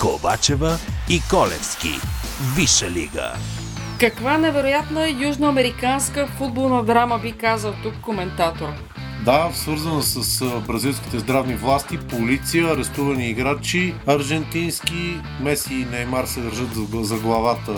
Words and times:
Ковачева 0.00 0.78
и 1.08 1.20
Колевски. 1.30 2.00
Виша 2.56 2.90
лига. 2.90 3.32
Каква 4.00 4.38
невероятна 4.38 5.08
южноамериканска 5.08 6.26
футболна 6.26 6.84
драма 6.84 7.18
би 7.18 7.32
казал 7.32 7.74
тук 7.82 7.94
коментатор. 8.02 8.68
Да, 9.24 9.50
свързана 9.54 10.02
с 10.02 10.44
бразилските 10.66 11.18
здравни 11.18 11.54
власти, 11.54 11.98
полиция, 11.98 12.72
арестувани 12.72 13.30
играчи, 13.30 13.94
аржентински, 14.06 15.20
Меси 15.40 15.74
и 15.74 15.84
Неймар 15.84 16.24
се 16.24 16.40
държат 16.40 16.68
за, 16.92 17.16
главата 17.16 17.72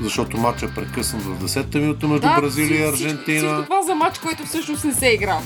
защото 0.00 0.36
матчът 0.36 0.70
е 0.70 0.74
прекъснат 0.74 1.22
в 1.22 1.48
10-та 1.48 1.78
минута 1.78 2.08
между 2.08 2.28
да, 2.28 2.40
Бразилия 2.40 2.80
и 2.80 2.88
Аржентина. 2.88 3.38
Всичко 3.38 3.64
това 3.64 3.82
за 3.82 3.94
матч, 3.94 4.18
който 4.18 4.46
всъщност 4.46 4.84
не 4.84 4.94
се 4.94 5.08
е 5.08 5.12
играл. 5.12 5.42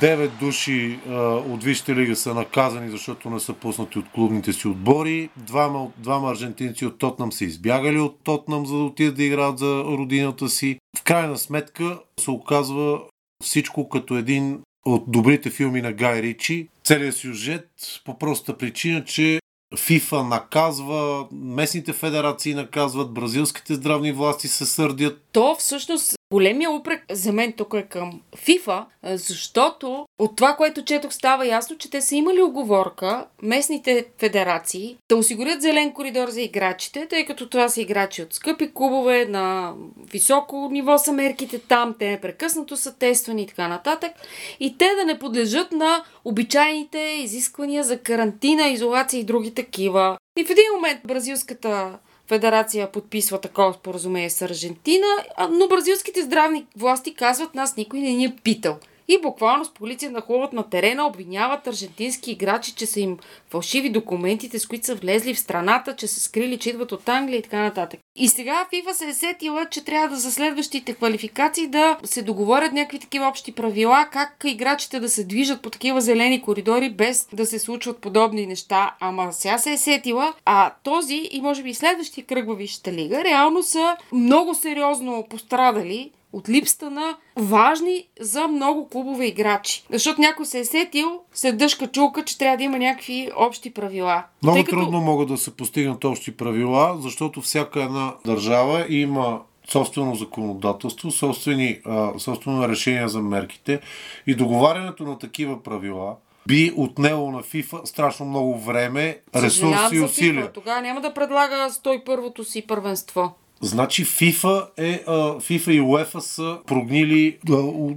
9 0.00 0.28
души 0.40 0.98
а, 1.08 1.12
от 1.34 1.64
Висшата 1.64 1.94
лига 1.94 2.16
са 2.16 2.34
наказани, 2.34 2.90
защото 2.90 3.30
не 3.30 3.40
са 3.40 3.52
пуснати 3.52 3.98
от 3.98 4.08
клубните 4.14 4.52
си 4.52 4.68
отбори. 4.68 5.28
Двама, 5.36 5.88
двама 5.98 6.30
аржентинци 6.30 6.86
от 6.86 6.98
Тотнам 6.98 7.32
са 7.32 7.44
избягали 7.44 7.98
от 7.98 8.18
Тотнам, 8.24 8.66
за 8.66 8.76
да 8.76 8.82
отидат 8.82 9.16
да 9.16 9.24
играят 9.24 9.58
за 9.58 9.84
родината 9.84 10.48
си. 10.48 10.78
В 10.98 11.02
крайна 11.02 11.38
сметка 11.38 11.98
се 12.20 12.30
оказва 12.30 13.00
всичко 13.44 13.88
като 13.88 14.16
един 14.16 14.60
от 14.84 15.04
добрите 15.08 15.50
филми 15.50 15.82
на 15.82 15.92
Гай 15.92 16.22
Ричи. 16.22 16.68
Целият 16.84 17.14
сюжет 17.14 17.68
по 18.04 18.18
проста 18.18 18.58
причина, 18.58 19.04
че 19.04 19.40
ФИФА 19.76 20.24
наказва, 20.24 21.26
местните 21.32 21.92
федерации 21.92 22.54
наказват, 22.54 23.14
бразилските 23.14 23.74
здравни 23.74 24.12
власти 24.12 24.48
се 24.48 24.66
сърдят. 24.66 25.23
То 25.34 25.56
всъщност 25.58 26.14
Големия 26.32 26.70
упрек 26.70 27.04
за 27.10 27.32
мен 27.32 27.52
тук 27.52 27.74
е 27.74 27.82
към 27.82 28.20
FIFA, 28.36 28.84
защото 29.04 30.06
от 30.18 30.36
това, 30.36 30.56
което 30.56 30.84
четох, 30.84 31.12
става 31.12 31.46
ясно, 31.46 31.78
че 31.78 31.90
те 31.90 32.00
са 32.00 32.14
имали 32.14 32.42
оговорка 32.42 33.26
местните 33.42 34.06
федерации 34.18 34.96
да 35.08 35.16
осигурят 35.16 35.62
зелен 35.62 35.92
коридор 35.92 36.28
за 36.28 36.40
играчите, 36.40 37.06
тъй 37.06 37.24
като 37.24 37.48
това 37.48 37.68
са 37.68 37.80
играчи 37.80 38.22
от 38.22 38.34
скъпи 38.34 38.70
клубове, 38.74 39.24
на 39.24 39.74
високо 40.12 40.68
ниво 40.72 40.98
са 40.98 41.12
мерките 41.12 41.58
там, 41.58 41.94
те 41.98 42.10
непрекъснато 42.10 42.76
са 42.76 42.94
тествани 42.98 43.42
и 43.42 43.46
така 43.46 43.68
нататък, 43.68 44.12
и 44.60 44.78
те 44.78 44.94
да 44.98 45.04
не 45.04 45.18
подлежат 45.18 45.72
на 45.72 46.04
обичайните 46.24 46.98
изисквания 46.98 47.84
за 47.84 47.98
карантина, 47.98 48.68
изолация 48.68 49.20
и 49.20 49.24
други 49.24 49.54
такива. 49.54 50.16
И 50.38 50.44
в 50.44 50.50
един 50.50 50.64
момент 50.74 51.00
бразилската 51.04 51.98
федерация 52.26 52.92
подписва 52.92 53.40
такова 53.40 53.72
споразумение 53.72 54.30
с 54.30 54.42
Аржентина, 54.42 55.06
но 55.50 55.68
бразилските 55.68 56.22
здравни 56.22 56.66
власти 56.76 57.14
казват, 57.14 57.54
нас 57.54 57.76
никой 57.76 58.00
не 58.00 58.12
ни 58.12 58.24
е 58.24 58.36
питал 58.44 58.78
и 59.08 59.18
буквално 59.22 59.64
с 59.64 59.74
полиция 59.74 60.10
нахлуват 60.10 60.52
на 60.52 60.70
терена, 60.70 61.06
обвиняват 61.06 61.66
аржентински 61.66 62.30
играчи, 62.30 62.74
че 62.74 62.86
са 62.86 63.00
им 63.00 63.18
фалшиви 63.50 63.90
документите, 63.90 64.58
с 64.58 64.66
които 64.66 64.86
са 64.86 64.94
влезли 64.94 65.34
в 65.34 65.40
страната, 65.40 65.96
че 65.96 66.06
са 66.06 66.20
скрили, 66.20 66.58
че 66.58 66.70
идват 66.70 66.92
от 66.92 67.08
Англия 67.08 67.38
и 67.38 67.42
така 67.42 67.60
нататък. 67.60 68.00
И 68.16 68.28
сега 68.28 68.66
FIFA 68.72 68.92
се 68.92 69.08
е 69.08 69.14
сетила, 69.14 69.66
че 69.70 69.84
трябва 69.84 70.08
да 70.08 70.16
за 70.16 70.32
следващите 70.32 70.94
квалификации 70.94 71.66
да 71.66 71.98
се 72.04 72.22
договорят 72.22 72.72
някакви 72.72 72.98
такива 72.98 73.28
общи 73.28 73.52
правила, 73.52 74.08
как 74.12 74.42
играчите 74.44 75.00
да 75.00 75.08
се 75.08 75.24
движат 75.24 75.62
по 75.62 75.70
такива 75.70 76.00
зелени 76.00 76.42
коридори, 76.42 76.90
без 76.90 77.28
да 77.32 77.46
се 77.46 77.58
случват 77.58 77.98
подобни 77.98 78.46
неща. 78.46 78.94
Ама 79.00 79.32
сега 79.32 79.58
се 79.58 79.72
е 79.72 79.78
сетила, 79.78 80.34
а 80.44 80.72
този 80.82 81.28
и 81.32 81.40
може 81.40 81.62
би 81.62 81.74
следващия 81.74 82.24
кръг 82.24 82.46
във 82.46 82.58
Висшата 82.58 82.92
лига 82.92 83.24
реално 83.24 83.62
са 83.62 83.96
много 84.12 84.54
сериозно 84.54 85.26
пострадали 85.30 86.10
от 86.34 86.48
липсата 86.48 86.90
на 86.90 87.16
важни 87.36 88.08
за 88.20 88.48
много 88.48 88.88
клубове 88.88 89.26
играчи. 89.26 89.84
Защото 89.90 90.20
някой 90.20 90.46
се 90.46 90.58
е 90.58 90.64
сетил 90.64 91.20
след 91.34 91.58
дъжка 91.58 91.86
чулка, 91.86 92.24
че 92.24 92.38
трябва 92.38 92.56
да 92.56 92.62
има 92.62 92.78
някакви 92.78 93.30
общи 93.36 93.74
правила. 93.74 94.24
Много 94.42 94.56
Тъй 94.56 94.64
трудно 94.64 94.86
като... 94.86 95.00
могат 95.00 95.28
да 95.28 95.36
се 95.36 95.56
постигнат 95.56 96.04
общи 96.04 96.36
правила, 96.36 96.96
защото 97.00 97.40
всяка 97.40 97.82
една 97.82 98.14
държава 98.24 98.86
има 98.88 99.40
собствено 99.68 100.14
законодателство, 100.14 101.10
собствени, 101.10 101.80
а, 101.84 102.18
собствено 102.18 102.68
решение 102.68 103.08
за 103.08 103.20
мерките 103.20 103.80
и 104.26 104.34
договарянето 104.34 105.04
на 105.04 105.18
такива 105.18 105.62
правила 105.62 106.16
би 106.48 106.72
отнело 106.76 107.30
на 107.30 107.42
FIFA 107.42 107.84
страшно 107.84 108.26
много 108.26 108.58
време, 108.58 109.18
ресурси 109.36 109.96
и 109.96 110.00
усилия. 110.00 110.52
Тогава 110.52 110.80
няма 110.80 111.00
да 111.00 111.14
предлага 111.14 111.54
101-то 111.70 112.44
си 112.44 112.66
първенство. 112.66 113.34
Значи 113.60 114.04
FIFA, 114.04 114.68
е, 114.76 115.04
FIFA 115.06 115.70
и 115.70 115.80
UEFA 115.80 116.18
са 116.18 116.58
прогнили 116.66 117.38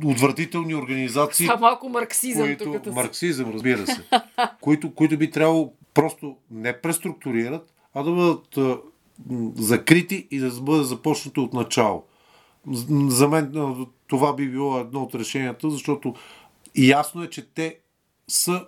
отвратителни 0.06 0.75
организации. 0.75 1.47
Това 1.47 1.59
малко 1.59 1.90
марксизъм 1.90 2.47
които, 2.47 2.63
тук. 2.63 2.95
Марксизъм, 2.95 3.51
разбира 3.53 3.88
се. 3.88 4.03
които, 4.62 4.94
които 4.94 5.18
би 5.18 5.31
трябвало 5.31 5.73
просто 5.94 6.35
не 6.51 6.81
преструктурират, 6.81 7.73
а 7.94 8.03
да 8.03 8.12
бъдат 8.12 8.57
а, 8.57 8.78
закрити 9.56 10.28
и 10.31 10.40
да 10.40 10.50
бъде 10.62 10.84
започнато 10.84 11.44
от 11.44 11.53
начало. 11.53 12.03
За 13.07 13.28
мен 13.28 13.51
това 14.07 14.35
би 14.35 14.50
било 14.50 14.79
едно 14.79 15.03
от 15.03 15.16
решенията, 15.16 15.69
защото 15.69 16.16
ясно 16.75 17.24
е, 17.24 17.29
че 17.29 17.47
те 17.53 17.78
са 18.28 18.66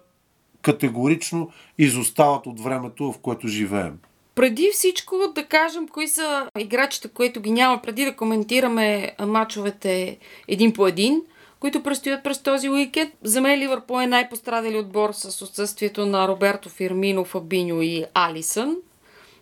категорично 0.62 1.50
изостават 1.78 2.48
от 2.48 2.60
времето, 2.60 3.12
в 3.12 3.20
което 3.20 3.48
живеем. 3.48 3.98
Преди 4.40 4.70
всичко 4.74 5.16
да 5.36 5.46
кажем 5.46 5.88
кои 5.88 6.08
са 6.08 6.48
играчите, 6.60 7.08
които 7.08 7.42
ги 7.42 7.52
няма, 7.52 7.82
преди 7.82 8.06
да 8.06 8.16
коментираме 8.16 9.16
матчовете 9.20 10.18
един 10.48 10.74
по 10.74 10.88
един, 10.88 11.22
които 11.60 11.84
предстоят 11.84 12.24
през 12.24 12.44
този 12.44 12.70
уикенд. 12.70 13.14
За 13.24 13.42
мен 13.42 13.60
Ливърпул 13.60 14.02
е 14.02 14.08
най-пострадали 14.08 14.78
отбор 14.78 15.10
с 15.14 15.42
отсъствието 15.42 16.06
на 16.06 16.28
Роберто 16.28 16.70
Фирмино, 16.70 17.26
Фабиньо 17.26 17.82
и 17.82 18.06
Алисън. 18.14 18.78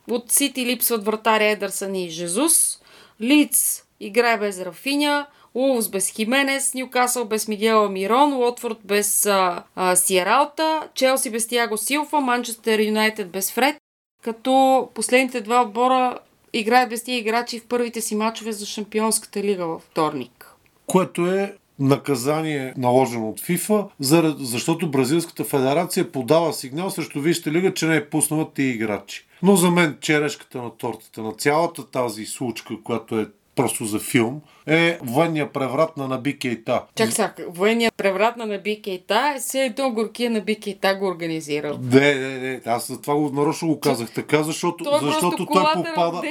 От 0.09 0.31
Сити 0.31 0.65
липсват 0.65 1.05
вратаря 1.05 1.45
Едърсън 1.45 1.95
и 1.95 2.09
Жезус. 2.09 2.79
Лиц 3.21 3.83
играе 3.99 4.37
без 4.37 4.61
Рафиня. 4.61 5.25
Улвс 5.53 5.89
без 5.89 6.09
Хименес, 6.09 6.73
Ньюкасъл 6.73 7.25
без 7.25 7.47
Мигела 7.47 7.89
Мирон, 7.89 8.33
Уотфорд 8.33 8.77
без 8.83 9.25
а, 9.25 9.63
а, 9.75 9.95
Сиералта, 9.95 10.89
Челси 10.93 11.29
без 11.29 11.47
Тиаго 11.47 11.77
Силфа, 11.77 12.19
Манчестър 12.19 12.79
Юнайтед 12.79 13.31
без 13.31 13.51
Фред, 13.51 13.77
като 14.21 14.89
последните 14.93 15.41
два 15.41 15.61
отбора 15.61 16.19
играят 16.53 16.89
без 16.89 17.03
тия 17.03 17.17
играчи 17.17 17.59
в 17.59 17.67
първите 17.67 18.01
си 18.01 18.15
матчове 18.15 18.51
за 18.51 18.65
Шампионската 18.65 19.43
лига 19.43 19.65
във 19.65 19.81
вторник. 19.81 20.53
Което 20.85 21.25
е 21.25 21.55
наказание 21.79 22.73
наложено 22.77 23.29
от 23.29 23.39
ФИФА, 23.39 23.87
защото 23.99 24.91
Бразилската 24.91 25.43
федерация 25.43 26.11
подава 26.11 26.53
сигнал 26.53 26.89
срещу 26.89 27.21
Вижте 27.21 27.51
лига, 27.51 27.73
че 27.73 27.85
не 27.85 27.95
е 27.95 28.09
пуснала 28.09 28.53
тия 28.53 28.69
играчи. 28.69 29.27
Но 29.43 29.55
за 29.55 29.71
мен 29.71 29.97
черешката 30.01 30.61
на 30.61 30.69
тортата 30.69 31.21
на 31.21 31.31
цялата 31.33 31.91
тази 31.91 32.25
случка, 32.25 32.73
която 32.83 33.19
е 33.19 33.27
просто 33.57 33.85
за 33.85 33.99
филм, 33.99 34.41
е 34.67 34.99
военния 35.01 35.53
преврат 35.53 35.97
на 35.97 36.07
Наби 36.07 36.39
Кейта. 36.39 36.83
Чак 36.95 37.13
сега, 37.13 37.33
военния 37.47 37.91
преврат 37.97 38.37
на 38.37 38.45
Наби 38.45 38.81
Кейта 38.81 39.33
е 39.35 39.39
все 39.39 39.65
едно 39.65 39.91
горкия 39.91 40.29
Наби 40.29 40.55
Кейта 40.55 40.95
го 40.95 41.07
организирал. 41.07 41.79
Не, 41.81 42.15
не, 42.15 42.37
не, 42.37 42.61
аз 42.65 42.87
за 42.87 43.01
това 43.01 43.15
го 43.15 43.29
нарочно 43.29 43.67
го 43.67 43.79
казах 43.79 44.11
така, 44.11 44.43
защото, 44.43 44.83
той, 44.83 44.99
защото 45.01 45.37
той 45.37 45.45
попада, 45.45 46.21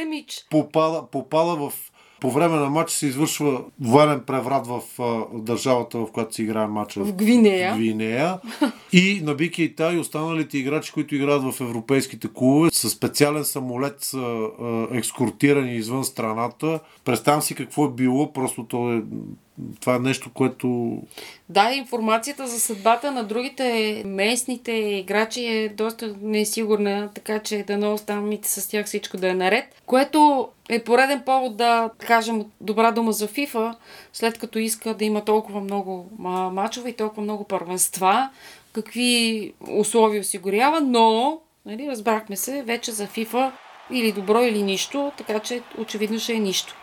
попада, 0.51 1.03
попада 1.11 1.57
в 1.57 1.73
по 2.27 2.33
време 2.33 2.57
на 2.57 2.71
матча 2.71 2.95
се 2.95 3.07
извършва 3.07 3.65
военен 3.81 4.21
преврат 4.27 4.67
в 4.67 4.81
а, 4.99 5.39
държавата, 5.39 5.99
в 5.99 6.07
която 6.13 6.35
се 6.35 6.43
играе 6.43 6.67
матча. 6.67 7.05
В 7.05 7.13
Гвинея. 7.13 7.75
В 7.75 7.77
Гвинея. 7.77 8.39
И 8.93 9.21
на 9.25 9.35
Бики 9.35 9.63
и 9.63 9.75
и 9.95 9.99
останалите 9.99 10.59
играчи, 10.59 10.93
които 10.93 11.15
играят 11.15 11.43
в 11.43 11.61
европейските 11.61 12.29
клубове, 12.35 12.71
с 12.73 12.91
специален 12.91 13.45
самолет 13.45 13.97
са 13.99 14.19
а, 14.19 14.87
екскортирани 14.93 15.77
извън 15.77 16.05
страната. 16.05 16.81
Представям 17.05 17.43
си 17.43 17.55
какво 17.55 17.85
е 17.85 17.91
било, 17.91 18.33
просто 18.33 18.65
то 18.65 18.93
е 18.93 19.03
това 19.81 19.95
е 19.95 19.99
нещо, 19.99 20.31
което... 20.35 20.99
Да, 21.49 21.73
информацията 21.73 22.47
за 22.47 22.61
съдбата 22.61 23.13
на 23.13 23.25
другите 23.25 24.03
местните 24.07 24.73
играчи 24.73 25.47
е 25.47 25.69
доста 25.69 26.15
несигурна, 26.23 27.11
така 27.15 27.39
че 27.39 27.65
да 27.67 27.77
не 27.77 27.89
оставам 27.89 28.39
с 28.43 28.69
тях 28.69 28.87
всичко 28.87 29.17
да 29.17 29.29
е 29.29 29.35
наред. 29.35 29.65
Което 29.87 30.49
е 30.69 30.85
пореден 30.85 31.23
повод 31.27 31.57
да 31.57 31.91
кажем 31.99 32.45
добра 32.61 32.91
дума 32.91 33.13
за 33.13 33.29
FIFA, 33.29 33.75
след 34.13 34.39
като 34.39 34.59
иска 34.59 34.95
да 34.95 35.05
има 35.05 35.25
толкова 35.25 35.61
много 35.61 36.07
мачове 36.53 36.91
и 36.91 36.97
толкова 36.97 37.23
много 37.23 37.45
първенства, 37.45 38.31
какви 38.73 39.53
условия 39.71 40.21
осигурява, 40.21 40.81
но, 40.81 41.39
нали, 41.67 41.89
разбрахме 41.89 42.37
се, 42.37 42.63
вече 42.63 42.93
за 42.93 43.07
FIFA 43.07 43.51
или 43.91 44.13
добро, 44.13 44.43
или 44.43 44.63
нищо, 44.63 45.13
така 45.17 45.39
че 45.39 45.63
очевидно 45.79 46.19
ще 46.19 46.33
е 46.33 46.39
нищо. 46.39 46.77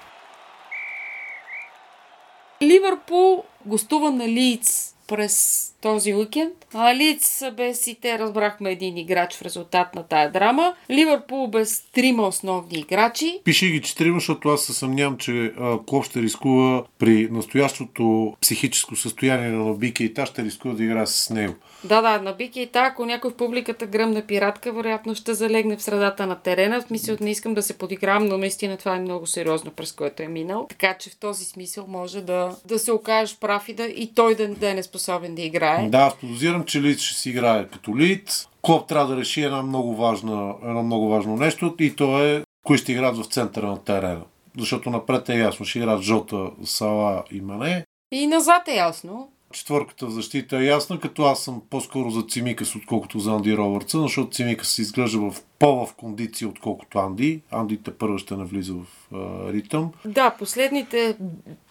Ливърпул 2.84 3.44
гостува 3.66 4.12
на 4.12 4.28
Лиц 4.28 4.96
през 5.08 5.66
този 5.82 6.14
уикенд. 6.14 6.54
А 6.74 6.96
Лиц 6.96 7.44
без 7.58 7.88
и 7.88 7.96
те 8.02 8.20
разбрахме 8.20 8.72
един 8.72 8.98
играч 8.98 9.36
в 9.36 9.42
резултат 9.42 9.96
на 9.96 10.04
тая 10.04 10.32
драма. 10.32 10.76
Ливърпул 10.90 11.48
без 11.48 11.82
трима 11.94 12.28
основни 12.28 12.80
играчи. 12.80 13.40
Пиши 13.44 13.72
ги 13.72 13.82
четирима, 13.82 14.20
защото 14.20 14.50
аз 14.50 14.62
се 14.62 14.74
съмнявам, 14.74 15.18
че 15.18 15.54
Клоп 15.88 16.06
ще 16.06 16.22
рискува 16.22 16.84
при 17.00 17.28
настоящото 17.32 18.36
психическо 18.42 18.96
състояние 18.96 19.50
на 19.50 19.58
Нобики 19.58 20.04
и 20.04 20.14
та 20.14 20.26
ще 20.26 20.44
рискува 20.44 20.74
да 20.74 20.84
играе 20.84 21.08
с 21.08 21.30
него. 21.30 21.54
Да, 21.84 22.02
да, 22.02 22.22
на 22.22 22.34
Бики 22.34 22.62
и 22.62 22.68
та, 22.68 22.86
ако 22.86 23.06
някой 23.06 23.32
в 23.32 23.36
публиката 23.36 23.86
гръмне 23.86 24.26
пиратка, 24.26 24.74
вероятно 24.74 25.16
ще 25.16 25.34
залегне 25.34 25.78
в 25.78 25.84
средата 25.84 26.28
на 26.28 26.36
терена. 26.36 26.82
В 26.82 26.84
смисъл 26.84 27.18
не 27.22 27.32
искам 27.32 27.54
да 27.54 27.62
се 27.62 27.78
подигравам, 27.78 28.26
но 28.26 28.38
наистина 28.38 28.78
това 28.78 28.96
е 28.96 29.00
много 29.00 29.28
сериозно, 29.28 29.72
през 29.72 29.92
което 29.92 30.24
е 30.24 30.28
минал. 30.28 30.66
Така 30.70 30.98
че 30.98 31.10
в 31.10 31.18
този 31.18 31.46
смисъл 31.46 31.86
може 31.88 32.22
да, 32.22 32.56
да 32.66 32.80
се 32.80 32.92
окажеш 32.92 33.38
прав 33.40 33.70
и, 33.70 33.74
да, 33.74 33.84
и 33.84 34.14
той 34.16 34.36
да, 34.36 34.48
да 34.48 34.70
е 34.70 34.74
неспособен 34.74 35.36
да 35.36 35.42
играе. 35.42 35.90
Да, 35.90 35.98
аз 35.98 36.16
подозирам, 36.16 36.66
че 36.66 36.82
Лиц 36.82 37.02
ще 37.02 37.20
си 37.20 37.30
играе 37.30 37.68
като 37.68 37.98
Лиц. 37.98 38.48
Клоп 38.62 38.88
трябва 38.88 39.16
да 39.16 39.22
реши 39.22 39.42
една 39.42 39.62
много 39.62 39.96
важна, 39.96 40.54
едно 40.64 40.84
много 40.84 41.10
важно 41.10 41.36
нещо 41.36 41.76
и 41.80 41.96
то 41.96 42.24
е 42.24 42.44
кои 42.66 42.78
ще 42.78 42.92
играят 42.92 43.18
в 43.18 43.26
центъра 43.26 43.68
на 43.68 43.84
терена. 43.84 44.22
Защото 44.58 44.90
напред 44.90 45.30
е 45.30 45.38
ясно, 45.38 45.66
ще 45.66 45.80
играят 45.80 46.02
Жота, 46.02 46.50
Сала 46.64 47.24
и 47.32 47.42
Мане. 47.42 47.86
И 48.12 48.28
назад 48.28 48.68
е 48.68 48.76
ясно. 48.76 49.30
Четвърката 49.54 50.08
в 50.08 50.12
защита 50.12 50.58
е 50.58 50.66
ясна, 50.66 51.00
като 51.00 51.24
аз 51.24 51.44
съм 51.44 51.62
по-скоро 51.70 52.10
за 52.10 52.22
Цимикас, 52.22 52.76
отколкото 52.76 53.20
за 53.20 53.32
Анди 53.32 53.58
Робъртсън, 53.58 54.02
защото 54.02 54.30
Цимикас 54.30 54.68
се 54.68 54.82
изглежда 54.82 55.20
в 55.20 55.36
по-в 55.60 55.94
кондиция, 55.94 56.48
отколкото 56.48 57.00
Анди. 57.00 57.42
Анди 57.52 57.78
те 57.78 57.98
първо 57.98 58.18
ще 58.18 58.36
навлиза 58.36 58.74
в 58.74 59.16
а, 59.16 59.54
ритъм. 59.54 59.92
Да, 60.06 60.30
последните, 60.30 61.18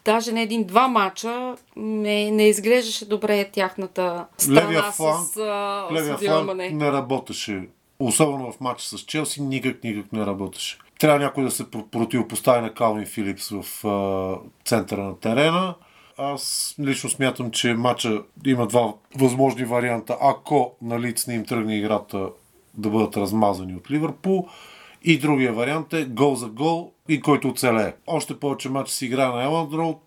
даже 0.05 0.33
не 0.33 0.43
един-два 0.43 0.89
мача, 0.89 1.57
не, 1.77 2.31
не 2.31 2.49
изглеждаше 2.49 3.09
добре 3.09 3.51
тяхната 3.53 4.27
страна 4.39 4.63
Левия 4.63 4.83
фланг, 4.83 5.27
с 5.27 5.37
а, 5.37 5.89
левия 5.93 6.19
фланг 6.19 6.73
не 6.73 6.93
работеше. 6.93 7.69
Особено 7.99 8.53
в 8.53 8.61
матча 8.61 8.85
с 8.85 9.01
Челси, 9.01 9.43
никак, 9.43 9.85
никак 9.85 10.13
не 10.13 10.27
работеше. 10.27 10.79
Трябва 10.99 11.19
някой 11.19 11.45
да 11.45 11.51
се 11.51 11.71
про- 11.71 11.87
противопостави 11.87 12.63
на 12.63 12.75
Калвин 12.75 13.07
Филипс 13.07 13.49
в 13.49 13.87
а, 13.87 14.37
центъра 14.65 15.05
на 15.05 15.19
терена. 15.19 15.75
Аз 16.23 16.75
лично 16.81 17.11
смятам, 17.11 17.51
че 17.51 17.75
матча 17.75 18.23
има 18.47 18.67
два 18.67 18.95
възможни 19.17 19.65
варианта. 19.65 20.17
Ако 20.21 20.75
на 20.83 21.01
лиц 21.01 21.27
не 21.27 21.35
им 21.35 21.45
тръгне 21.45 21.77
играта 21.77 22.31
да 22.75 22.91
бъдат 22.91 23.17
размазани 23.17 23.77
от 23.77 23.91
Ливърпул. 23.91 24.49
И 25.05 25.19
другия 25.19 25.53
вариант 25.53 25.93
е 25.93 26.05
гол 26.05 26.35
за 26.35 26.49
гол 26.49 26.93
и 27.09 27.21
който 27.21 27.49
оцелее. 27.49 27.95
Още 28.07 28.41
повече 28.41 28.69
матч 28.69 28.91
се 28.91 29.07
играе 29.07 29.29
на 29.29 29.45
Еланд 29.45 29.73
Роуд. 29.73 30.03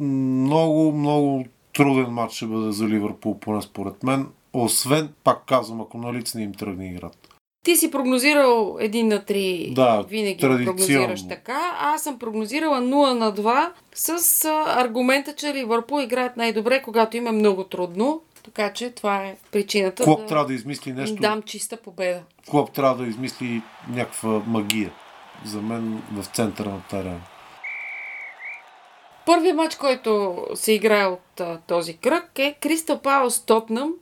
Много, 0.00 0.92
много 0.92 1.44
труден 1.72 2.10
матч 2.10 2.34
ще 2.34 2.46
бъде 2.46 2.72
за 2.72 2.88
Ливърпул, 2.88 3.38
поне 3.38 3.62
според 3.62 4.02
мен. 4.02 4.28
Освен, 4.52 5.12
пак 5.24 5.44
казвам, 5.46 5.80
ако 5.80 5.98
на 5.98 6.12
лиц 6.12 6.34
не 6.34 6.42
им 6.42 6.54
тръгне 6.54 6.86
играта. 6.86 7.35
Ти 7.66 7.76
си 7.76 7.90
прогнозирал 7.90 8.76
един 8.80 9.08
на 9.08 9.18
3, 9.18 9.74
Да, 9.74 10.04
винаги 10.08 10.40
прогнозираш 10.40 11.28
така. 11.28 11.76
Аз 11.80 12.02
съм 12.02 12.18
прогнозирала 12.18 12.80
0 12.80 13.12
на 13.12 13.32
2 13.32 13.70
с 13.94 14.44
аргумента, 14.66 15.34
че 15.34 15.54
Ливърпул 15.54 16.00
играят 16.00 16.36
най-добре, 16.36 16.82
когато 16.82 17.16
им 17.16 17.26
е 17.26 17.32
много 17.32 17.64
трудно. 17.64 18.22
Така 18.44 18.72
че 18.72 18.90
това 18.90 19.16
е 19.16 19.36
причината 19.52 20.04
Клоп 20.04 20.20
да 20.20 20.26
трябва 20.26 20.46
да 20.46 20.54
измисли 20.54 20.92
нещо. 20.92 21.16
дам 21.16 21.42
чиста 21.42 21.76
победа. 21.76 22.22
Клоп 22.50 22.72
трябва 22.72 22.96
да 22.96 23.08
измисли 23.08 23.62
някаква 23.90 24.42
магия. 24.46 24.92
За 25.44 25.60
мен 25.60 26.02
в 26.12 26.26
центъра 26.26 26.68
на 26.68 26.82
терена. 26.90 27.20
Първият 29.26 29.56
матч, 29.56 29.74
който 29.74 30.36
се 30.54 30.72
играе 30.72 31.06
от 31.06 31.40
а, 31.40 31.58
този 31.66 31.96
кръг 31.96 32.38
е 32.38 32.56
Кристал 32.60 32.98
Паус 32.98 33.40
Тотнам. 33.40 33.92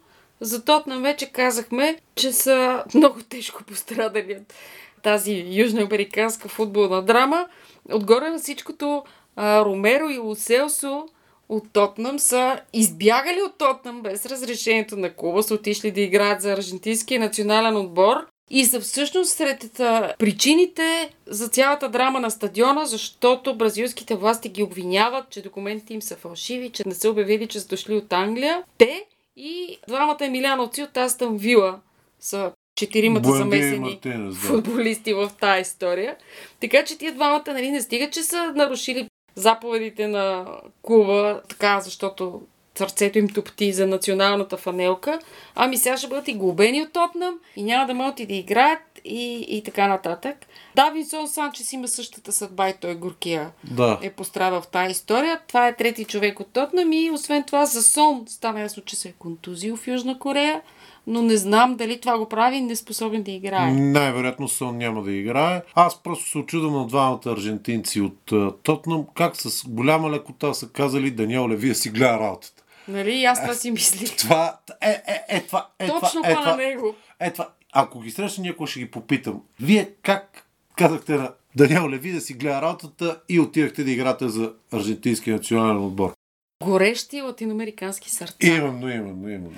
За 0.41 0.65
Тотнам 0.65 1.03
вече 1.03 1.33
казахме, 1.33 1.97
че 2.15 2.33
са 2.33 2.85
много 2.95 3.23
тежко 3.23 3.65
пострадали 3.65 4.37
от 4.41 4.55
тази 5.03 5.45
южноамериканска 5.51 6.49
футболна 6.49 7.03
драма. 7.03 7.47
Отгоре 7.93 8.31
на 8.31 8.39
всичкото 8.39 9.05
Ромеро 9.39 10.09
и 10.11 10.19
Лоселсо 10.19 11.09
от 11.49 11.73
Тотнам 11.73 12.19
са 12.19 12.61
избягали 12.73 13.43
от 13.43 13.59
Тотнам 13.59 14.03
без 14.03 14.27
разрешението 14.27 14.97
на 14.97 15.15
клуба, 15.15 15.43
са 15.43 15.55
отишли 15.55 15.91
да 15.91 16.01
играят 16.01 16.43
за 16.43 16.53
аржентинския 16.53 17.21
национален 17.21 17.77
отбор 17.77 18.27
и 18.51 18.65
са 18.65 18.81
всъщност 18.81 19.31
сред 19.31 19.71
причините 20.19 21.11
за 21.27 21.49
цялата 21.49 21.89
драма 21.89 22.21
на 22.21 22.31
стадиона, 22.31 22.87
защото 22.87 23.57
бразилските 23.57 24.15
власти 24.15 24.49
ги 24.49 24.63
обвиняват, 24.63 25.31
че 25.31 25.43
документите 25.43 25.95
им 25.95 26.03
са 26.03 26.17
фалшиви, 26.17 26.71
че 26.71 26.83
не 26.87 26.95
са 26.95 27.11
обявили, 27.11 27.47
че 27.47 27.61
са 27.61 27.69
дошли 27.69 27.95
от 27.95 28.13
Англия. 28.13 28.63
Те 28.79 29.07
и 29.37 29.79
двамата 29.89 30.17
емиляновци 30.21 30.83
от 30.83 30.97
Астън 30.97 31.37
Вила 31.37 31.81
са 32.21 32.53
четиримата 32.77 33.33
замесени 33.33 33.79
Мартинес, 33.79 34.35
да. 34.35 34.41
футболисти 34.41 35.15
в 35.15 35.31
тази 35.41 35.63
история. 35.63 36.17
Така 36.61 36.85
че 36.85 36.99
тия 36.99 37.15
двамата 37.15 37.45
нали, 37.47 37.71
не 37.71 37.83
стига, 37.83 38.11
че 38.11 38.23
са 38.23 38.53
нарушили 38.57 39.09
заповедите 39.35 40.09
на 40.09 40.47
клуба, 40.83 41.43
така, 41.49 41.81
защото 41.81 42.43
сърцето 42.79 43.19
им 43.19 43.29
топти 43.29 43.73
за 43.73 43.87
националната 43.87 44.57
фанелка, 44.57 45.19
ами 45.55 45.77
сега 45.77 45.97
ще 45.97 46.09
бъдат 46.09 46.29
и 46.29 46.35
глобени 46.35 46.83
от 46.83 46.93
Тотнам 46.93 47.35
и 47.57 47.63
няма 47.63 47.87
да 47.87 47.95
могат 47.95 48.21
и 48.21 48.27
да 48.27 48.35
играят 48.35 48.79
и, 49.05 49.47
и 49.49 49.63
така 49.63 49.87
нататък. 49.89 50.37
Давинсон 50.77 51.29
Санчес 51.29 51.73
има 51.73 51.89
същата 51.89 52.33
съдба 52.33 52.69
и 52.69 52.75
той 52.81 52.95
горкия 52.95 53.51
Да. 53.71 53.99
е 54.03 54.11
пострадал 54.11 54.61
в 54.61 54.67
тази 54.69 54.91
история. 54.93 55.41
Това 55.49 55.69
е 55.69 55.77
трети 55.77 56.05
човек 56.05 56.41
от 56.41 56.47
Тотнам 56.53 56.93
и 56.93 57.11
освен 57.11 57.45
това 57.45 57.67
за 57.67 57.83
Сон 57.83 58.25
стана 58.29 58.61
ясно, 58.61 58.83
че 58.87 58.97
се 58.97 59.09
е 59.09 59.13
контузил 59.19 59.77
в 59.77 59.87
Южна 59.87 60.19
Корея, 60.19 60.61
но 61.07 61.23
не 61.23 61.37
знам 61.37 61.77
дали 61.77 62.01
това 62.01 62.19
го 62.19 62.29
прави 62.29 62.61
неспособен 62.61 63.23
да 63.23 63.31
играе. 63.31 63.73
Най-вероятно 63.73 64.49
Сон 64.49 64.77
няма 64.77 65.03
да 65.03 65.13
играе. 65.13 65.63
Аз 65.75 66.03
просто 66.03 66.29
се 66.31 66.39
очудвам 66.39 66.73
на 66.75 66.87
двамата 66.87 67.21
аржентинци 67.27 68.01
от 68.01 68.33
Тотнам, 68.63 69.05
как 69.15 69.37
с 69.37 69.69
голяма 69.69 70.11
лекота 70.11 70.55
са 70.55 70.69
казали 70.69 71.11
Даниел 71.11 71.49
Левия 71.49 71.75
си 71.75 71.91
гледа 71.91 72.19
работата. 72.21 72.64
Нали? 72.89 73.25
Аз 73.25 73.41
това 73.43 73.55
си 73.55 73.71
мислих. 73.71 74.17
Това 74.17 74.59
е, 74.81 74.91
е, 74.91 75.25
е, 75.29 75.41
това, 75.41 75.69
е, 75.79 75.87
Точно 75.87 76.23
това, 76.23 76.31
е, 76.31 76.35
па 76.35 76.41
на 76.41 76.47
това, 76.47 76.57
него. 76.57 76.95
е, 77.21 77.33
това. 77.33 77.49
Ако 77.73 78.01
ги 78.01 78.11
срещна 78.11 78.45
някой, 78.45 78.67
ще 78.67 78.81
ги 78.81 78.91
попитам. 78.91 79.43
Вие 79.61 79.91
как 80.03 80.49
казахте 80.77 81.13
на 81.13 81.33
Даниел 81.57 81.91
Леви 81.91 82.13
да 82.13 82.21
си 82.21 82.35
гледа 82.35 82.63
работата 82.63 83.21
и 83.29 83.41
отидахте 83.41 83.85
да 83.85 83.91
играте 83.91 84.29
за 84.29 84.53
аржентинския 84.73 85.37
национален 85.37 85.85
отбор? 85.85 86.13
Горещи 86.65 87.23
латиноамерикански 87.23 88.11
сърца. 88.11 88.37
Именно, 88.41 88.89
именно, 88.89 89.29
именно. 89.29 89.57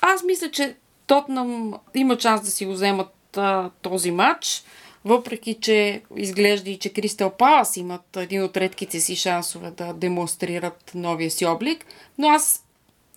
Аз 0.00 0.24
мисля, 0.24 0.50
че 0.50 0.76
Тотнам 1.06 1.74
има 1.94 2.20
шанс 2.20 2.40
да 2.40 2.50
си 2.50 2.66
го 2.66 2.72
вземат 2.72 3.36
а, 3.36 3.70
този 3.82 4.10
матч, 4.10 4.64
въпреки 5.04 5.54
че 5.54 6.02
изглежда 6.16 6.70
и 6.70 6.78
че 6.78 6.92
Кристал 6.92 7.30
Палас 7.30 7.76
имат 7.76 8.16
един 8.16 8.42
от 8.42 8.56
редките 8.56 9.00
си 9.00 9.16
шансове 9.16 9.70
да 9.70 9.92
демонстрират 9.92 10.92
новия 10.94 11.30
си 11.30 11.46
облик, 11.46 11.86
но 12.18 12.28
аз 12.28 12.64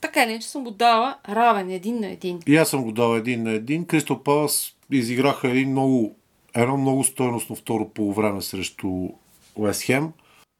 така 0.02 0.24
или 0.24 0.32
иначе 0.32 0.48
съм 0.48 0.64
го 0.64 0.72
дала 0.72 1.18
равен 1.30 1.70
един 1.70 2.00
на 2.00 2.08
един. 2.08 2.40
И 2.48 2.58
аз 2.58 2.70
съм 2.70 2.84
го 2.84 2.92
дал 2.92 3.16
един 3.16 3.44
на 3.44 3.52
един. 3.52 3.86
Кристал 3.86 4.24
Палас 4.24 4.76
изиграха 4.92 5.50
един 5.50 5.72
много, 5.72 6.16
едно 6.54 6.78
много 6.78 7.04
стойностно 7.04 7.56
второ 7.56 7.90
полувреме 7.90 8.42
срещу 8.42 9.10
Уест 9.56 9.82
Хем. 9.82 10.12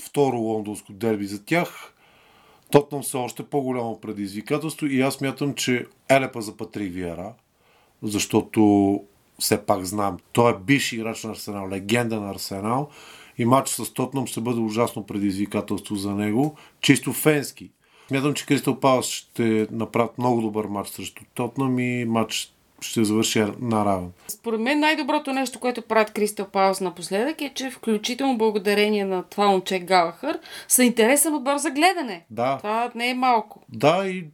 Второ 0.04 0.38
лондонско 0.38 0.94
дерби 0.94 1.26
за 1.26 1.46
тях. 1.46 1.94
Тотнам 2.72 3.04
са 3.04 3.20
още 3.20 3.44
по-голямо 3.44 4.00
предизвикателство 4.00 4.86
и 4.86 5.02
аз 5.02 5.22
мятам, 5.22 5.54
че 5.54 5.86
елепа 6.10 6.42
за 6.42 6.58
Патрик 6.58 6.94
Виера, 6.94 7.34
защото 8.04 9.02
все 9.40 9.66
пак 9.66 9.86
знам, 9.86 10.18
той 10.34 10.52
е 10.52 10.56
бивш 10.66 10.92
играч 10.92 11.24
на 11.24 11.32
Арсенал, 11.32 11.70
легенда 11.70 12.20
на 12.20 12.32
Арсенал 12.32 12.90
и 13.38 13.46
матч 13.46 13.70
с 13.70 13.94
Тотнам 13.94 14.28
ще 14.28 14.42
бъде 14.42 14.60
ужасно 14.60 15.06
предизвикателство 15.06 15.96
за 15.96 16.12
него, 16.12 16.56
чисто 16.82 17.14
фенски. 17.14 17.72
Смятам, 18.08 18.34
че 18.34 18.46
Кристал 18.46 18.80
Палас 18.80 19.06
ще 19.06 19.68
направят 19.72 20.18
много 20.18 20.42
добър 20.42 20.66
матч 20.66 20.90
срещу 20.90 21.24
Тотнам 21.34 21.80
и 21.80 22.06
матч 22.06 22.56
ще 22.82 23.04
завърши 23.04 23.46
наравен. 23.60 24.12
Според 24.28 24.60
мен 24.60 24.80
най-доброто 24.80 25.34
нещо, 25.34 25.60
което 25.60 25.82
правят 25.82 26.14
Кристал 26.14 26.48
Палас 26.48 26.82
напоследък 26.82 27.42
е, 27.42 27.52
че 27.56 27.70
включително 27.70 28.38
благодарение 28.38 29.06
на 29.06 29.24
това 29.24 29.48
момче 29.48 29.80
Галахър 29.80 30.40
са 30.68 30.84
интересен 30.84 31.36
отбор 31.36 31.58
за 31.58 31.72
гледане. 31.72 32.26
Да, 32.30 32.58
Това 32.58 32.92
не 32.96 33.10
е 33.10 33.14
малко. 33.14 33.62
да 33.70 34.08
и 34.08 34.26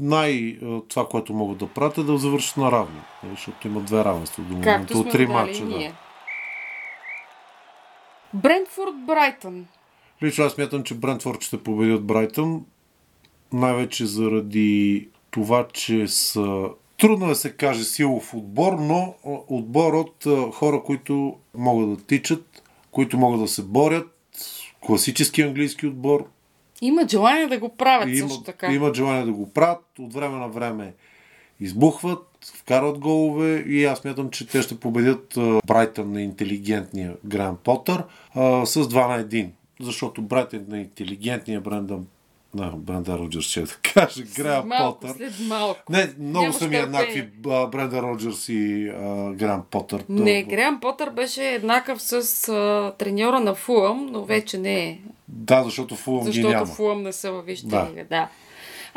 най- 0.00 0.58
това, 0.88 1.08
което 1.08 1.34
могат 1.34 1.58
да 1.58 1.66
правят 1.66 1.98
е 1.98 2.02
да 2.02 2.18
завършат 2.18 2.56
наравно, 2.56 3.00
защото 3.30 3.66
има 3.66 3.80
две 3.80 4.04
равенства 4.04 4.42
до 4.42 4.54
Както 4.54 4.70
момента 4.70 4.94
сме 4.94 5.00
от 5.00 5.10
три 5.10 5.26
матча. 5.26 5.64
Да. 5.64 5.92
Брентфорд 8.34 8.94
Брайтън. 9.06 9.66
Лично 10.22 10.44
аз 10.44 10.52
смятам, 10.52 10.82
че 10.82 10.94
Брентфорд 10.94 11.42
ще 11.42 11.62
победят 11.62 12.06
Брайтън, 12.06 12.64
най-вече 13.52 14.06
заради 14.06 15.08
това, 15.30 15.68
че 15.72 16.08
са 16.08 16.68
трудно 16.98 17.26
да 17.26 17.34
се 17.34 17.52
каже 17.52 17.84
силов 17.84 18.34
отбор, 18.34 18.72
но 18.72 19.14
отбор 19.48 19.94
от 19.94 20.24
хора, 20.54 20.82
които 20.82 21.36
могат 21.54 21.98
да 21.98 22.04
тичат, 22.04 22.62
които 22.90 23.18
могат 23.18 23.40
да 23.40 23.48
се 23.48 23.62
борят, 23.62 24.10
класически 24.80 25.42
английски 25.42 25.86
отбор 25.86 26.28
Имат 26.80 27.10
желание 27.10 27.46
да 27.46 27.58
го 27.58 27.76
правят 27.76 28.08
И 28.08 28.16
също 28.18 28.42
така. 28.42 28.72
имат 28.72 28.96
желание 28.96 29.24
да 29.24 29.32
го 29.32 29.52
правят, 29.52 29.84
от 29.98 30.14
време 30.14 30.36
на 30.38 30.48
време 30.48 30.94
избухват, 31.60 32.26
вкарват 32.54 32.98
голове 32.98 33.64
и 33.66 33.84
аз 33.84 34.04
мятам, 34.04 34.30
че 34.30 34.46
те 34.48 34.62
ще 34.62 34.80
победят 34.80 35.38
Брайтън 35.66 36.12
на 36.12 36.22
интелигентния 36.22 37.16
Гран 37.24 37.56
Потър 37.64 38.04
а, 38.34 38.66
с 38.66 38.84
2 38.84 39.08
на 39.08 39.24
1. 39.24 39.48
Защото 39.80 40.22
Брайтън 40.22 40.64
на 40.68 40.78
интелигентния 40.78 41.60
Брендан 41.60 42.06
на 42.54 42.72
Брендан 42.76 43.18
Роджерс 43.18 43.44
ще 43.44 43.60
да 43.60 43.74
кажа, 43.94 44.22
Гран 44.36 44.66
малко, 44.68 45.00
Потър. 45.00 45.16
след 45.16 45.32
малко. 45.48 45.80
Не, 45.92 46.14
много 46.18 46.52
са 46.52 46.68
ми 46.68 46.76
еднакви 46.76 47.28
а, 47.48 47.66
Брендан 47.66 48.00
Роджерс 48.00 48.48
и 48.48 48.88
а, 48.88 49.32
Гран 49.32 49.62
Потър. 49.70 50.04
Не, 50.08 50.42
Греъм 50.42 50.80
Потър 50.80 51.10
беше 51.10 51.44
еднакъв 51.44 52.02
с 52.02 52.48
а, 52.48 52.92
треньора 52.98 53.40
на 53.40 53.54
Фулъм, 53.54 54.08
но 54.12 54.24
вече 54.24 54.58
не 54.58 54.88
е. 54.88 54.98
Да, 55.28 55.62
защото 55.64 55.94
Фулъм 55.94 56.20
ги 56.20 56.26
Защото 56.26 56.48
няма. 56.48 56.66
Фулъм 56.66 57.02
не 57.02 57.12
са 57.12 57.32
във 57.32 57.46
Висшата 57.46 57.88
Да. 57.94 58.04
Да. 58.10 58.28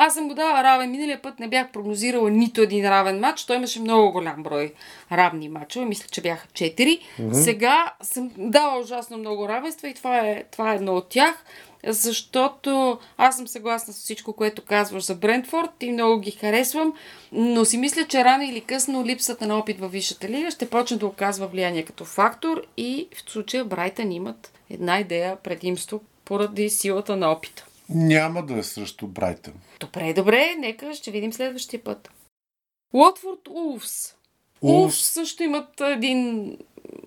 Аз 0.01 0.13
съм 0.13 0.27
го 0.27 0.33
дала 0.33 0.63
равен. 0.63 0.91
Миналия 0.91 1.21
път 1.21 1.39
не 1.39 1.47
бях 1.47 1.71
прогнозирала 1.71 2.29
нито 2.29 2.61
един 2.61 2.89
равен 2.89 3.19
матч. 3.19 3.45
Той 3.45 3.55
имаше 3.55 3.79
много 3.79 4.11
голям 4.11 4.43
брой 4.43 4.73
равни 5.11 5.49
матчове. 5.49 5.85
Мисля, 5.85 6.07
че 6.11 6.21
бяха 6.21 6.47
4. 6.47 6.99
Сега 7.31 7.93
съм 8.01 8.31
дала 8.37 8.79
ужасно 8.79 9.17
много 9.17 9.47
равенства 9.47 9.87
и 9.87 9.93
това 9.93 10.19
е, 10.19 10.43
това 10.51 10.71
е 10.71 10.75
едно 10.75 10.95
от 10.95 11.09
тях. 11.09 11.45
Защото 11.87 12.99
аз 13.17 13.37
съм 13.37 13.47
съгласна 13.47 13.93
с 13.93 13.97
всичко, 13.97 14.33
което 14.33 14.65
казваш 14.65 15.03
за 15.03 15.15
Брентфорд 15.15 15.71
и 15.81 15.91
много 15.91 16.19
ги 16.19 16.31
харесвам, 16.31 16.93
но 17.31 17.65
си 17.65 17.77
мисля, 17.77 18.05
че 18.07 18.23
рано 18.23 18.43
или 18.43 18.61
късно 18.61 19.05
липсата 19.05 19.47
на 19.47 19.57
опит 19.57 19.79
във 19.79 19.91
Висшата 19.91 20.29
лига 20.29 20.51
ще 20.51 20.69
почне 20.69 20.97
да 20.97 21.05
оказва 21.05 21.47
влияние 21.47 21.83
като 21.83 22.05
фактор 22.05 22.61
и 22.77 23.07
в 23.15 23.31
случая 23.31 23.65
Брайтън 23.65 24.11
имат 24.11 24.53
една 24.69 24.99
идея 24.99 25.35
предимство 25.35 26.01
поради 26.25 26.69
силата 26.69 27.15
на 27.15 27.31
опита. 27.31 27.65
Няма 27.89 28.45
да 28.45 28.57
е 28.57 28.63
срещу 28.63 29.07
Брайтън. 29.07 29.53
Добре, 29.79 30.13
добре, 30.13 30.55
нека 30.59 30.93
ще 30.93 31.11
видим 31.11 31.33
следващия 31.33 31.83
път. 31.83 32.11
Уотфорд 32.93 33.47
Улфс. 33.49 34.15
Улфс. 34.61 35.05
Също 35.05 35.43
имат 35.43 35.81
един, 35.81 36.57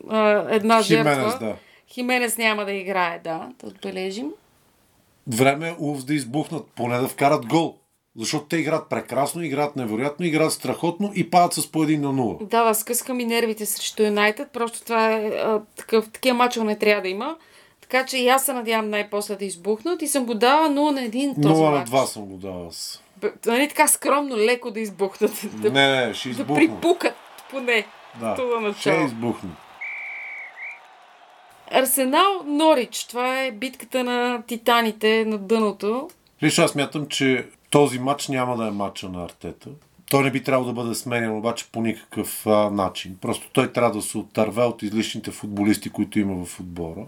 а, 0.08 0.46
една 0.54 0.82
Хименес, 0.82 1.18
жертва. 1.18 1.38
да. 1.40 1.56
Хименес 1.88 2.38
няма 2.38 2.64
да 2.64 2.72
играе, 2.72 3.20
да, 3.24 3.52
да 3.60 3.66
отбележим. 3.66 4.30
Време 5.26 5.68
е 5.68 5.74
Улфс 5.78 6.04
да 6.04 6.14
избухнат, 6.14 6.66
поне 6.76 6.98
да 6.98 7.08
вкарат 7.08 7.46
гол. 7.46 7.76
Защото 8.16 8.46
те 8.46 8.56
играят 8.56 8.88
прекрасно, 8.88 9.42
играят 9.42 9.76
невероятно, 9.76 10.26
играят 10.26 10.52
страхотно 10.52 11.12
и 11.14 11.30
падат 11.30 11.52
с 11.52 11.72
по 11.72 11.82
един 11.82 12.00
на 12.00 12.12
нула. 12.12 12.38
Да, 12.40 12.64
да, 12.64 12.74
скъска 12.74 13.14
ми 13.14 13.24
нервите 13.24 13.66
срещу 13.66 14.02
Юнайтед. 14.02 14.50
Просто 14.52 14.82
това 14.82 15.12
е 15.12 15.26
а, 15.26 15.62
такъв, 15.76 16.10
такива 16.10 16.36
мачове 16.36 16.66
не 16.66 16.78
трябва 16.78 17.02
да 17.02 17.08
има. 17.08 17.36
Така 17.92 18.06
че 18.06 18.18
и 18.18 18.28
аз 18.28 18.44
се 18.44 18.52
надявам 18.52 18.90
най-после 18.90 19.36
да 19.36 19.44
избухнат 19.44 20.02
и 20.02 20.06
съм 20.06 20.26
го 20.26 20.34
дала 20.34 20.68
0 20.68 20.72
на 20.72 21.00
1 21.00 21.42
този 21.42 21.62
0 21.62 21.70
на 21.70 21.78
мач. 21.78 21.88
2 21.88 22.04
съм 22.04 22.26
го 22.26 22.36
дал 22.36 22.66
аз. 22.66 23.02
Нали 23.46 23.68
така 23.68 23.88
скромно, 23.88 24.36
леко 24.36 24.70
да 24.70 24.80
избухнат. 24.80 25.30
Да, 25.54 25.70
Не, 25.70 26.06
не, 26.06 26.14
ще 26.14 26.28
да 26.28 26.32
избухна. 26.32 26.54
припукат 26.54 27.14
поне. 27.50 27.86
Да, 28.20 28.34
Това 28.34 28.74
ще 28.74 28.90
избухне. 28.90 29.50
Арсенал 31.70 32.42
Норич. 32.46 33.04
Това 33.04 33.42
е 33.42 33.50
битката 33.50 34.04
на 34.04 34.42
титаните 34.46 35.24
на 35.24 35.38
дъното. 35.38 36.10
Лично 36.42 36.64
аз 36.64 36.74
мятам, 36.74 37.06
че 37.08 37.46
този 37.70 37.98
матч 37.98 38.28
няма 38.28 38.56
да 38.56 38.66
е 38.66 38.70
матча 38.70 39.08
на 39.08 39.24
Артета. 39.24 39.68
Той 40.10 40.22
не 40.22 40.30
би 40.30 40.42
трябвало 40.42 40.72
да 40.72 40.82
бъде 40.82 40.94
сменен 40.94 41.36
обаче 41.36 41.66
по 41.72 41.80
никакъв 41.80 42.46
а, 42.46 42.70
начин. 42.70 43.16
Просто 43.20 43.50
той 43.52 43.72
трябва 43.72 43.92
да 43.92 44.02
се 44.02 44.18
отърве 44.18 44.62
от 44.62 44.82
излишните 44.82 45.30
футболисти, 45.30 45.90
които 45.90 46.18
има 46.18 46.44
в 46.44 46.60
отбора. 46.60 47.06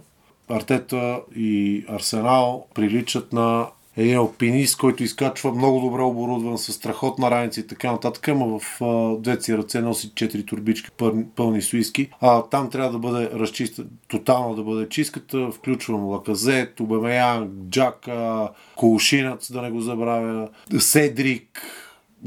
Артета 0.48 1.20
и 1.36 1.84
Арсенал 1.88 2.66
приличат 2.74 3.32
на 3.32 3.66
един 3.96 4.16
алпинист, 4.16 4.76
който 4.76 5.02
изкачва 5.02 5.52
много 5.52 5.80
добре 5.80 6.02
оборудван 6.02 6.58
с 6.58 6.72
страхотна 6.72 7.30
раница 7.30 7.60
и 7.60 7.66
така 7.66 7.92
нататък, 7.92 8.28
ама 8.28 8.58
в 8.58 8.82
а, 8.82 9.16
двете 9.20 9.44
си 9.44 9.56
ръце 9.58 9.80
носи 9.80 10.12
четири 10.14 10.46
турбички 10.46 10.90
пълни, 10.90 11.24
пълни 11.36 11.62
с 11.62 11.72
уиски. 11.72 12.08
А, 12.20 12.42
там 12.42 12.70
трябва 12.70 12.90
да 12.92 12.98
бъде 12.98 13.30
разчиста, 13.30 13.84
тотално 14.08 14.54
да 14.54 14.62
бъде 14.62 14.88
чистката. 14.88 15.50
Включвам 15.52 16.04
Лаказет, 16.04 16.80
Обемеян, 16.80 17.50
Джака, 17.70 18.48
Колушинец, 18.76 19.52
да 19.52 19.62
не 19.62 19.70
го 19.70 19.80
забравя, 19.80 20.48
Седрик. 20.78 21.62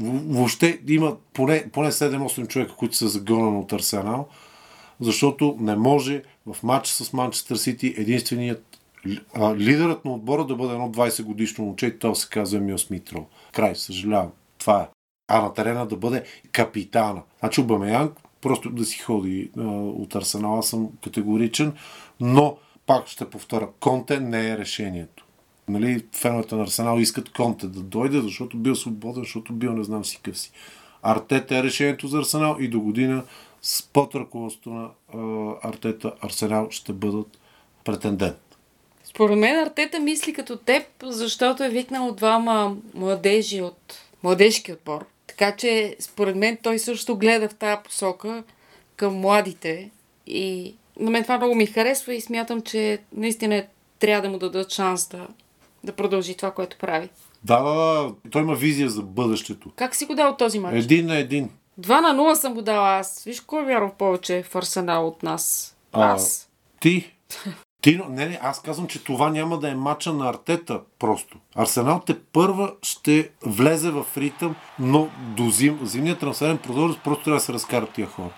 Въ- 0.00 0.22
Въобще 0.36 0.80
има 0.88 1.16
поне, 1.34 1.64
поне 1.72 1.92
7-8 1.92 2.46
човека, 2.48 2.74
които 2.76 2.96
са 2.96 3.08
загонени 3.08 3.58
от 3.58 3.72
Арсенал, 3.72 4.28
защото 5.00 5.56
не 5.60 5.76
може 5.76 6.22
в 6.46 6.62
матч 6.62 6.88
с 6.88 7.12
Манчестър 7.12 7.56
Сити 7.56 7.94
единственият 7.96 8.64
а, 9.34 9.56
лидерът 9.56 10.04
на 10.04 10.12
отбора 10.12 10.44
да 10.44 10.56
бъде 10.56 10.72
едно 10.72 10.92
20 10.92 11.22
годишно 11.22 11.64
момче 11.64 11.86
и 11.86 11.98
това 11.98 12.14
се 12.14 12.28
казва 12.28 12.58
Емил 12.58 12.78
Смитро. 12.78 13.26
Край, 13.52 13.76
съжалявам. 13.76 14.30
Това 14.58 14.82
е. 14.82 14.86
А 15.28 15.42
на 15.42 15.54
терена 15.54 15.86
да 15.86 15.96
бъде 15.96 16.24
капитана. 16.52 17.22
Значи 17.40 17.60
Обамеянг 17.60 18.12
просто 18.40 18.70
да 18.70 18.84
си 18.84 18.98
ходи 18.98 19.50
а, 19.58 19.62
от 19.70 20.14
Арсенал, 20.14 20.58
аз 20.58 20.68
съм 20.68 20.88
категоричен, 21.04 21.72
но 22.20 22.56
пак 22.86 23.06
ще 23.06 23.30
повторя, 23.30 23.68
Конте 23.80 24.20
не 24.20 24.50
е 24.50 24.58
решението. 24.58 25.24
Нали, 25.68 26.04
феновете 26.12 26.54
на 26.54 26.62
Арсенал 26.62 26.98
искат 26.98 27.32
Конте 27.32 27.66
да 27.66 27.80
дойде, 27.80 28.20
защото 28.20 28.56
бил 28.56 28.74
свободен, 28.74 29.22
защото 29.22 29.52
бил 29.52 29.72
не 29.72 29.84
знам 29.84 30.04
си 30.04 30.20
къв 30.22 30.38
си. 30.38 30.52
Артета 31.02 31.56
е 31.56 31.62
решението 31.62 32.08
за 32.08 32.18
Арсенал 32.18 32.56
и 32.60 32.68
до 32.68 32.80
година 32.80 33.24
с 33.62 33.82
под 33.82 34.14
ръководството 34.14 34.70
на 34.70 34.90
а, 35.14 35.68
Артета 35.68 36.12
Арсенал 36.20 36.68
ще 36.70 36.92
бъдат 36.92 37.38
претендент. 37.84 38.56
Според 39.04 39.38
мен 39.38 39.58
Артета 39.58 40.00
мисли 40.00 40.32
като 40.32 40.56
теб, 40.56 40.82
защото 41.02 41.64
е 41.64 41.68
викнал 41.68 42.12
двама 42.12 42.76
младежи 42.94 43.62
от 43.62 43.94
младежки 44.22 44.72
отбор. 44.72 45.06
Така 45.26 45.56
че, 45.56 45.96
според 46.00 46.36
мен, 46.36 46.58
той 46.62 46.78
също 46.78 47.16
гледа 47.16 47.48
в 47.48 47.54
тази 47.54 47.82
посока 47.84 48.44
към 48.96 49.14
младите. 49.14 49.90
И 50.26 50.74
на 51.00 51.10
мен 51.10 51.22
това 51.22 51.36
много 51.36 51.54
ми 51.54 51.66
харесва 51.66 52.14
и 52.14 52.20
смятам, 52.20 52.60
че 52.60 52.98
наистина 53.16 53.64
трябва 53.98 54.22
да 54.22 54.30
му 54.30 54.38
дадат 54.38 54.72
шанс 54.72 55.08
да, 55.08 55.28
да 55.84 55.92
продължи 55.92 56.36
това, 56.36 56.50
което 56.50 56.78
прави. 56.78 57.08
Да, 57.44 57.62
да, 57.62 57.74
да, 57.74 58.12
той 58.30 58.42
има 58.42 58.54
визия 58.54 58.90
за 58.90 59.02
бъдещето. 59.02 59.70
Как 59.76 59.94
си 59.94 60.04
го 60.04 60.14
дал 60.14 60.36
този 60.36 60.58
матч? 60.58 60.84
Един 60.84 61.06
на 61.06 61.18
един. 61.18 61.50
2 61.80 62.00
на 62.00 62.14
0 62.14 62.34
съм 62.34 62.54
го 62.54 62.62
дала 62.62 62.98
аз. 62.98 63.24
Виж 63.24 63.40
кой 63.40 63.64
вярва 63.64 63.90
повече 63.98 64.42
в 64.42 64.56
Арсенал 64.56 65.08
от 65.08 65.22
нас. 65.22 65.76
А, 65.92 66.12
Аз. 66.12 66.50
Ти. 66.80 67.14
Ти, 67.80 68.00
не, 68.08 68.26
не, 68.26 68.38
аз 68.42 68.62
казвам, 68.62 68.86
че 68.86 69.04
това 69.04 69.30
няма 69.30 69.58
да 69.58 69.70
е 69.70 69.74
мача 69.74 70.12
на 70.12 70.28
Артета 70.28 70.80
просто. 70.98 71.38
Арсенал 71.56 72.02
те 72.06 72.18
първа 72.18 72.74
ще 72.82 73.30
влезе 73.46 73.90
в 73.90 74.04
ритъм, 74.16 74.56
но 74.78 75.08
до 75.36 75.50
зим, 75.50 75.78
зимния 75.82 76.18
трансферен 76.18 76.58
прозорец 76.58 76.96
просто 77.04 77.24
трябва 77.24 77.36
да 77.36 77.44
се 77.44 77.52
разкарат 77.52 77.90
тия 77.90 78.06
хора. 78.06 78.30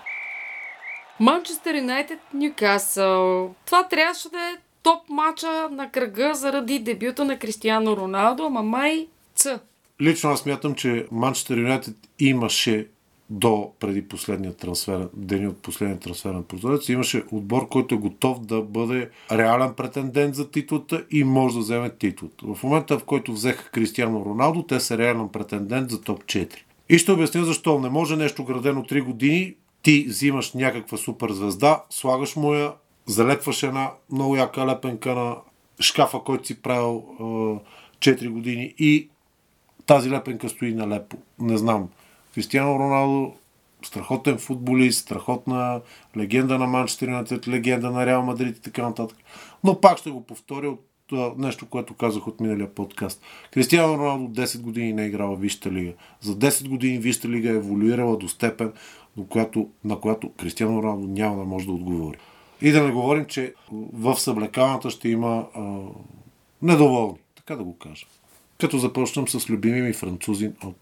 Манчестър 1.19 1.75
Юнайтед 1.75 2.19
Ньюкасъл. 2.33 3.53
Това 3.65 3.87
трябваше 3.87 4.29
да 4.29 4.39
е 4.39 4.57
топ 4.83 5.09
мача 5.09 5.69
на 5.71 5.91
кръга 5.91 6.33
заради 6.33 6.79
дебюта 6.79 7.25
на 7.25 7.39
Кристиано 7.39 7.97
Роналдо, 7.97 8.45
ама 8.45 8.63
май 8.63 9.07
Ц. 9.35 9.59
Лично 10.01 10.29
аз 10.29 10.45
мятам, 10.45 10.75
че 10.75 11.07
Манчестър 11.11 11.57
Юнайтед 11.57 11.95
имаше 12.19 12.87
до 13.31 13.71
преди 13.79 14.07
последния 14.07 14.53
трансфер, 14.53 15.07
дени 15.13 15.47
от 15.47 15.61
последния 15.61 15.99
трансферен 15.99 16.43
прозорец, 16.43 16.89
имаше 16.89 17.23
отбор, 17.31 17.67
който 17.67 17.95
е 17.95 17.97
готов 17.97 18.39
да 18.39 18.61
бъде 18.61 19.09
реален 19.31 19.73
претендент 19.73 20.35
за 20.35 20.51
титлата 20.51 21.05
и 21.11 21.23
може 21.23 21.55
да 21.55 21.61
вземе 21.61 21.89
титлата. 21.89 22.45
В 22.53 22.63
момента, 22.63 22.99
в 22.99 23.03
който 23.03 23.33
взеха 23.33 23.71
Кристиано 23.71 24.25
Роналдо, 24.25 24.63
те 24.63 24.79
са 24.79 24.97
реален 24.97 25.29
претендент 25.29 25.89
за 25.89 26.01
топ 26.01 26.23
4. 26.23 26.55
И 26.89 26.97
ще 26.97 27.11
обясня 27.11 27.45
защо. 27.45 27.79
Не 27.79 27.89
може 27.89 28.15
нещо 28.15 28.43
градено 28.43 28.83
3 28.83 29.03
години, 29.03 29.55
ти 29.81 30.05
взимаш 30.07 30.53
някаква 30.53 30.97
супер 30.97 31.31
звезда, 31.31 31.83
слагаш 31.89 32.35
му 32.35 32.53
я, 32.53 32.73
залепваш 33.05 33.63
една 33.63 33.91
много 34.11 34.35
яка 34.35 34.67
лепенка 34.67 35.15
на 35.15 35.35
шкафа, 35.79 36.19
който 36.25 36.47
си 36.47 36.61
правил 36.61 37.03
е, 37.19 37.23
4 38.09 38.29
години 38.29 38.73
и 38.79 39.09
тази 39.85 40.11
лепенка 40.11 40.49
стои 40.49 40.73
налепо. 40.73 41.17
Не 41.39 41.57
знам. 41.57 41.89
Кристиано 42.35 42.79
Роналдо, 42.79 43.33
страхотен 43.85 44.37
футболист, 44.37 44.99
страхотна 44.99 45.81
легенда 46.17 46.57
на 46.57 46.67
Манчестър 46.67 47.07
Юнайтед, 47.07 47.47
легенда 47.47 47.91
на 47.91 48.05
Реал 48.05 48.21
Мадрид 48.23 48.57
и 48.57 48.61
така 48.61 48.83
нататък. 48.83 49.17
Но 49.63 49.81
пак 49.81 49.97
ще 49.97 50.09
го 50.09 50.23
повторя 50.23 50.69
от 50.69 50.85
нещо, 51.37 51.65
което 51.65 51.93
казах 51.93 52.27
от 52.27 52.39
миналия 52.39 52.75
подкаст. 52.75 53.21
Кристиано 53.51 53.97
Роналдо 53.97 54.41
10 54.41 54.61
години 54.61 54.93
не 54.93 55.03
е 55.03 55.07
играл 55.07 55.35
в 55.35 55.39
Висшата 55.39 55.71
лига. 55.71 55.93
За 56.21 56.35
10 56.35 56.69
години 56.69 56.97
Висшата 56.97 57.29
лига 57.29 57.49
е 57.49 57.55
еволюирала 57.55 58.17
до 58.17 58.29
степен, 58.29 58.73
до 59.17 59.23
която, 59.23 59.69
на 59.83 59.99
която 59.99 60.29
Кристиано 60.29 60.83
Роналдо 60.83 61.07
няма 61.07 61.37
да 61.37 61.43
може 61.43 61.65
да 61.65 61.71
отговори. 61.71 62.17
И 62.61 62.71
да 62.71 62.83
не 62.83 62.91
говорим, 62.91 63.25
че 63.25 63.53
в 63.93 64.15
съблекалната 64.15 64.89
ще 64.89 65.09
има 65.09 65.47
а, 65.53 65.79
недоволни, 66.61 67.17
така 67.35 67.55
да 67.55 67.63
го 67.63 67.77
кажа. 67.77 68.05
Като 68.59 68.77
започнем 68.77 69.27
с 69.27 69.49
любими 69.49 69.81
ми 69.81 69.93
французин 69.93 70.53
от 70.63 70.77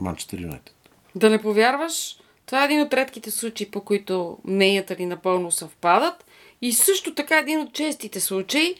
Манчестър 0.00 0.40
Юнайтед. 0.40 0.79
Да 1.14 1.30
не 1.30 1.42
повярваш, 1.42 2.16
това 2.46 2.62
е 2.62 2.64
един 2.64 2.80
от 2.80 2.94
редките 2.94 3.30
случаи, 3.30 3.70
по 3.70 3.80
които 3.80 4.38
мненията 4.44 4.96
ни 4.98 5.06
напълно 5.06 5.50
съвпадат. 5.50 6.24
И 6.62 6.72
също 6.72 7.14
така 7.14 7.38
един 7.38 7.60
от 7.60 7.72
честите 7.72 8.20
случаи, 8.20 8.74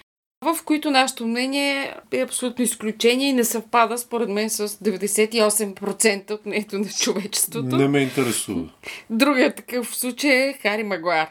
в 0.44 0.64
които 0.64 0.90
нашето 0.90 1.26
мнение 1.26 1.94
е 2.12 2.20
абсолютно 2.20 2.64
изключение 2.64 3.28
и 3.28 3.32
не 3.32 3.44
съвпада, 3.44 3.98
според 3.98 4.28
мен, 4.28 4.50
с 4.50 4.68
98% 4.68 6.30
от 6.30 6.46
мнението 6.46 6.78
на 6.78 6.88
човечеството. 6.88 7.76
Не 7.76 7.88
ме 7.88 7.98
интересува. 7.98 8.68
Другият 9.10 9.56
такъв 9.56 9.96
случай 9.96 10.30
е 10.30 10.58
Хари 10.62 10.82
Магуар. 10.82 11.28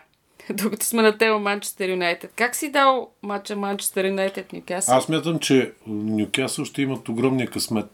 Докато 0.54 0.86
сме 0.86 1.02
на 1.02 1.18
тема 1.18 1.40
Манчестър 1.40 1.90
Юнайтед. 1.90 2.32
Как 2.36 2.56
си 2.56 2.72
дал 2.72 3.10
матча 3.24 3.56
Манчестър 3.56 4.06
Юнайтед 4.06 4.54
Нюкасъл? 4.54 4.98
Аз 4.98 5.10
мятам, 5.10 5.40
че 5.40 5.72
Нюкасъл 5.88 6.66
ще 6.66 6.82
имат 6.82 7.10
огромния 7.10 7.48
късмет. 7.48 7.86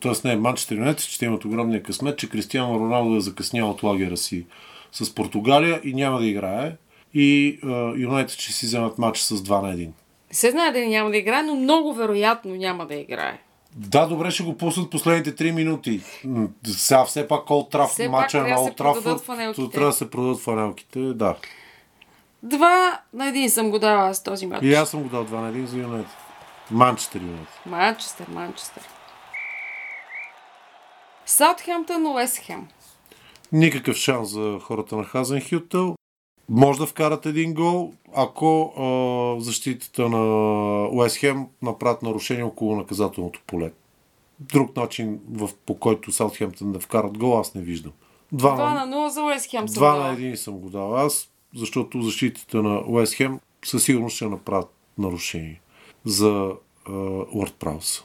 Тоест 0.00 0.24
не, 0.24 0.36
Манчестър 0.36 0.76
Юнайтед 0.76 1.04
ще 1.06 1.24
имат 1.24 1.44
огромния 1.44 1.82
късмет, 1.82 2.18
че 2.18 2.28
Кристиано 2.28 2.80
Роналдо 2.80 3.16
е 3.16 3.20
закъснял 3.20 3.70
от 3.70 3.82
лагера 3.82 4.16
си 4.16 4.46
с 4.92 5.14
Португалия 5.14 5.80
и 5.84 5.94
няма 5.94 6.18
да 6.18 6.26
играе. 6.26 6.72
И 7.14 7.58
Юнайтед 7.96 8.40
ще 8.40 8.52
си 8.52 8.66
вземат 8.66 8.98
матч 8.98 9.18
с 9.18 9.36
2 9.36 9.62
на 9.62 9.74
1. 9.74 9.86
Не 9.86 9.92
се 10.30 10.50
знае 10.50 10.72
дали 10.72 10.88
няма 10.88 11.10
да 11.10 11.16
играе, 11.16 11.42
но 11.42 11.54
много 11.54 11.94
вероятно 11.94 12.54
няма 12.54 12.86
да 12.86 12.94
играе. 12.94 13.38
Да, 13.76 14.06
добре, 14.06 14.30
ще 14.30 14.42
го 14.42 14.56
пуснат 14.56 14.90
последните 14.90 15.34
3 15.34 15.50
минути. 15.50 16.00
Сега 16.66 17.04
все 17.04 17.28
пак 17.28 17.50
Олд 17.50 17.70
Траф, 17.70 17.96
пак 18.10 18.34
на 18.34 18.60
Олд 18.60 18.78
фанелките. 19.24 19.70
трябва 19.72 19.90
да 19.90 19.92
се 19.92 20.10
продадат 20.10 20.40
фанелките, 20.40 21.00
да. 21.00 21.34
Два 22.42 23.00
на 23.12 23.28
един 23.28 23.50
съм 23.50 23.70
го 23.70 23.78
дала 23.78 24.08
аз 24.08 24.22
този 24.22 24.46
матч. 24.46 24.64
И 24.64 24.74
аз 24.74 24.90
съм 24.90 25.02
го 25.02 25.08
дал 25.08 25.26
2 25.26 25.30
на 25.30 25.52
1 25.52 25.64
за 25.64 25.78
Юнайтед. 25.78 26.12
Манчестър 26.70 27.20
Юнайтед. 27.20 27.66
Манчестър, 27.66 28.26
Манчестър. 28.28 28.82
Саутхемптън, 31.26 32.06
Уестхем. 32.06 32.68
Никакъв 33.52 33.96
шанс 33.96 34.30
за 34.30 34.58
хората 34.62 34.96
на 34.96 35.04
Хазенхютъл. 35.04 35.96
Може 36.48 36.78
да 36.78 36.86
вкарат 36.86 37.26
един 37.26 37.54
гол, 37.54 37.92
ако 38.14 38.72
а, 38.78 39.40
защитата 39.44 40.08
на 40.08 40.18
Уестхем 40.92 41.46
направят 41.62 42.02
нарушение 42.02 42.44
около 42.44 42.76
наказателното 42.76 43.40
поле. 43.46 43.72
Друг 44.40 44.76
начин, 44.76 45.20
в, 45.30 45.50
по 45.66 45.78
който 45.78 46.12
Саутхемптън 46.12 46.72
да 46.72 46.80
вкарат 46.80 47.18
гол, 47.18 47.40
аз 47.40 47.54
не 47.54 47.62
виждам. 47.62 47.92
2 48.34 48.38
2 48.38 48.56
на, 48.56 48.86
на 48.86 48.96
0 48.96 49.08
за 49.08 49.22
Уестхем 49.22 49.68
съм 49.68 49.82
2 49.82 49.86
дала. 49.86 50.12
на 50.12 50.18
1 50.18 50.34
съм 50.34 50.54
го 50.54 50.70
дал 50.70 50.96
аз, 50.96 51.30
защото 51.54 52.02
защитата 52.02 52.62
на 52.62 52.82
Уестхем 52.86 53.40
със 53.64 53.84
сигурност 53.84 54.16
ще 54.16 54.26
направят 54.26 54.70
нарушение 54.98 55.60
за 56.04 56.52
Уорд 57.34 57.54
Праус. 57.58 58.04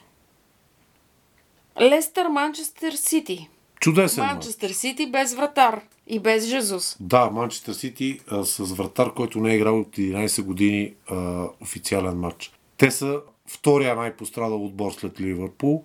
Лестър, 1.80 2.28
Манчестър 2.28 2.94
Сити. 2.94 3.50
Чудесен. 3.80 4.25
Манчестър 4.25 4.70
Сити 4.70 5.12
без 5.12 5.34
вратар 5.34 5.82
и 6.08 6.20
без 6.20 6.46
Жезус. 6.46 6.98
Да, 7.00 7.30
Манчестър 7.30 7.74
Сити 7.74 8.20
а, 8.32 8.46
с 8.46 8.74
вратар, 8.74 9.13
който 9.13 9.40
не 9.40 9.51
е 9.51 9.56
играл 9.56 9.80
от 9.80 9.88
11 9.88 10.42
години 10.42 10.94
а, 11.10 11.46
официален 11.62 12.20
матч. 12.20 12.51
Те 12.78 12.92
са 12.92 13.20
втория 13.48 13.96
най-пострадал 13.96 14.66
отбор 14.66 14.92
след 14.92 15.22
Ливърпул 15.22 15.84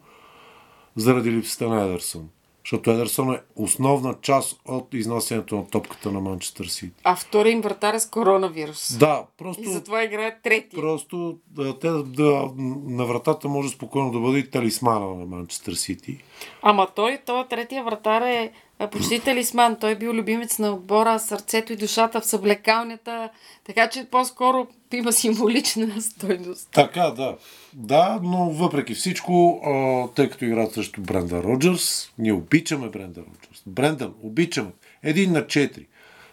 заради 0.96 1.32
липсата 1.32 1.68
на 1.68 1.84
Едерсон. 1.84 2.28
Защото 2.66 2.90
Едерсон 2.90 3.34
е 3.34 3.40
основна 3.56 4.14
част 4.22 4.60
от 4.64 4.94
изнасянето 4.94 5.56
на 5.56 5.66
топката 5.66 6.12
на 6.12 6.20
Манчестър 6.20 6.66
Сити. 6.66 7.02
А 7.04 7.16
втори 7.16 7.50
им 7.50 7.60
вратар 7.60 7.94
е 7.94 8.00
с 8.00 8.10
коронавирус. 8.10 8.96
Да, 8.98 9.26
просто, 9.38 9.62
И 9.62 9.66
затова 9.66 10.04
играят 10.04 10.34
трети. 10.42 10.76
просто 10.76 11.38
да, 11.50 11.78
те, 11.78 11.88
да, 11.90 12.50
на 12.86 13.04
вратата 13.04 13.48
може 13.48 13.68
спокойно 13.68 14.12
да 14.12 14.20
бъде 14.20 14.38
и 14.38 14.50
талисмана 14.50 15.14
на 15.14 15.26
Манчестър 15.26 15.72
Сити. 15.72 16.18
Ама 16.62 16.88
той, 16.94 17.18
той 17.26 17.48
третия 17.48 17.84
вратар 17.84 18.22
е 18.22 18.52
е 18.78 18.86
почти 18.86 19.20
талисман. 19.20 19.76
Той 19.80 19.90
е 19.90 19.94
бил 19.94 20.10
любимец 20.10 20.58
на 20.58 20.72
отбора, 20.72 21.18
сърцето 21.18 21.72
и 21.72 21.76
душата 21.76 22.20
в 22.20 22.26
съблекалнята, 22.26 23.28
така 23.64 23.88
че 23.88 24.04
по-скоро 24.10 24.66
има 24.92 25.12
символична 25.12 26.00
стойност. 26.02 26.68
Така, 26.72 27.10
да. 27.10 27.36
Да, 27.72 28.20
но 28.22 28.50
въпреки 28.50 28.94
всичко, 28.94 29.60
а, 29.64 30.08
тъй 30.14 30.30
като 30.30 30.44
играят 30.44 30.72
срещу 30.72 31.00
Брендан 31.00 31.40
Роджерс, 31.40 32.12
ние 32.18 32.32
обичаме 32.32 32.88
Брендан 32.88 33.24
Роджерс. 33.24 33.62
Брендан, 33.66 34.14
обичаме. 34.22 34.70
Един 35.02 35.32
на 35.32 35.42
4. 35.42 35.86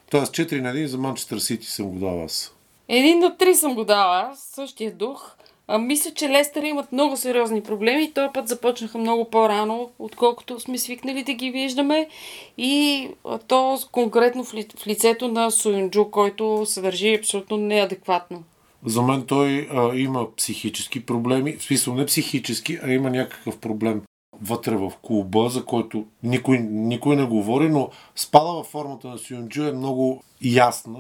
Тоест 0.10 0.34
4 0.34 0.62
на 0.62 0.74
1 0.74 0.86
за 0.86 0.98
Манчестър 0.98 1.38
Сити 1.38 1.68
съм 1.68 1.86
го 1.86 2.00
дал 2.00 2.24
аз. 2.24 2.56
Един 2.88 3.20
на 3.20 3.38
три 3.38 3.56
съм 3.56 3.76
го 3.76 3.84
дала, 3.84 4.30
аз, 4.32 4.40
същия 4.40 4.92
дух. 4.92 5.36
А, 5.68 5.78
мисля, 5.78 6.12
че 6.12 6.30
Лестър 6.30 6.64
имат 6.64 6.92
много 6.92 7.18
сериозни 7.18 7.64
проблеми 7.64 8.12
този 8.14 8.30
път 8.34 8.48
започнаха 8.48 8.98
много 8.98 9.30
по-рано, 9.30 9.90
отколкото 10.00 10.60
сме 10.60 10.78
свикнали 10.78 11.24
да 11.24 11.34
ги 11.34 11.52
виждаме. 11.52 12.08
И 12.58 13.08
то 13.48 13.80
конкретно 13.92 14.44
в, 14.44 14.54
ли, 14.54 14.68
в 14.78 14.88
лицето 14.88 15.28
на 15.28 15.52
Суюнджу, 15.52 16.06
който 16.06 16.66
се 16.66 16.82
държи 16.82 17.16
абсолютно 17.16 17.58
неадекватно. 17.58 18.44
За 18.86 19.02
мен 19.02 19.26
той 19.26 19.68
а, 19.72 19.96
има 19.96 20.36
психически 20.36 21.06
проблеми. 21.06 21.58
В 21.58 21.64
смисъл 21.64 21.96
не 21.96 22.06
психически, 22.06 22.80
а 22.84 22.92
има 22.92 23.10
някакъв 23.10 23.58
проблем 23.58 24.02
вътре 24.42 24.76
в 24.76 24.92
клуба, 25.02 25.50
за 25.50 25.66
който 25.66 26.06
никой, 26.24 26.60
никой 26.60 27.16
не 27.16 27.24
говори, 27.24 27.70
но 27.70 27.90
спада 28.16 28.54
във 28.54 28.68
формата 28.68 29.08
на 29.08 29.18
Сюнджу 29.18 29.64
е 29.64 29.72
много 29.72 30.24
ясна. 30.42 31.00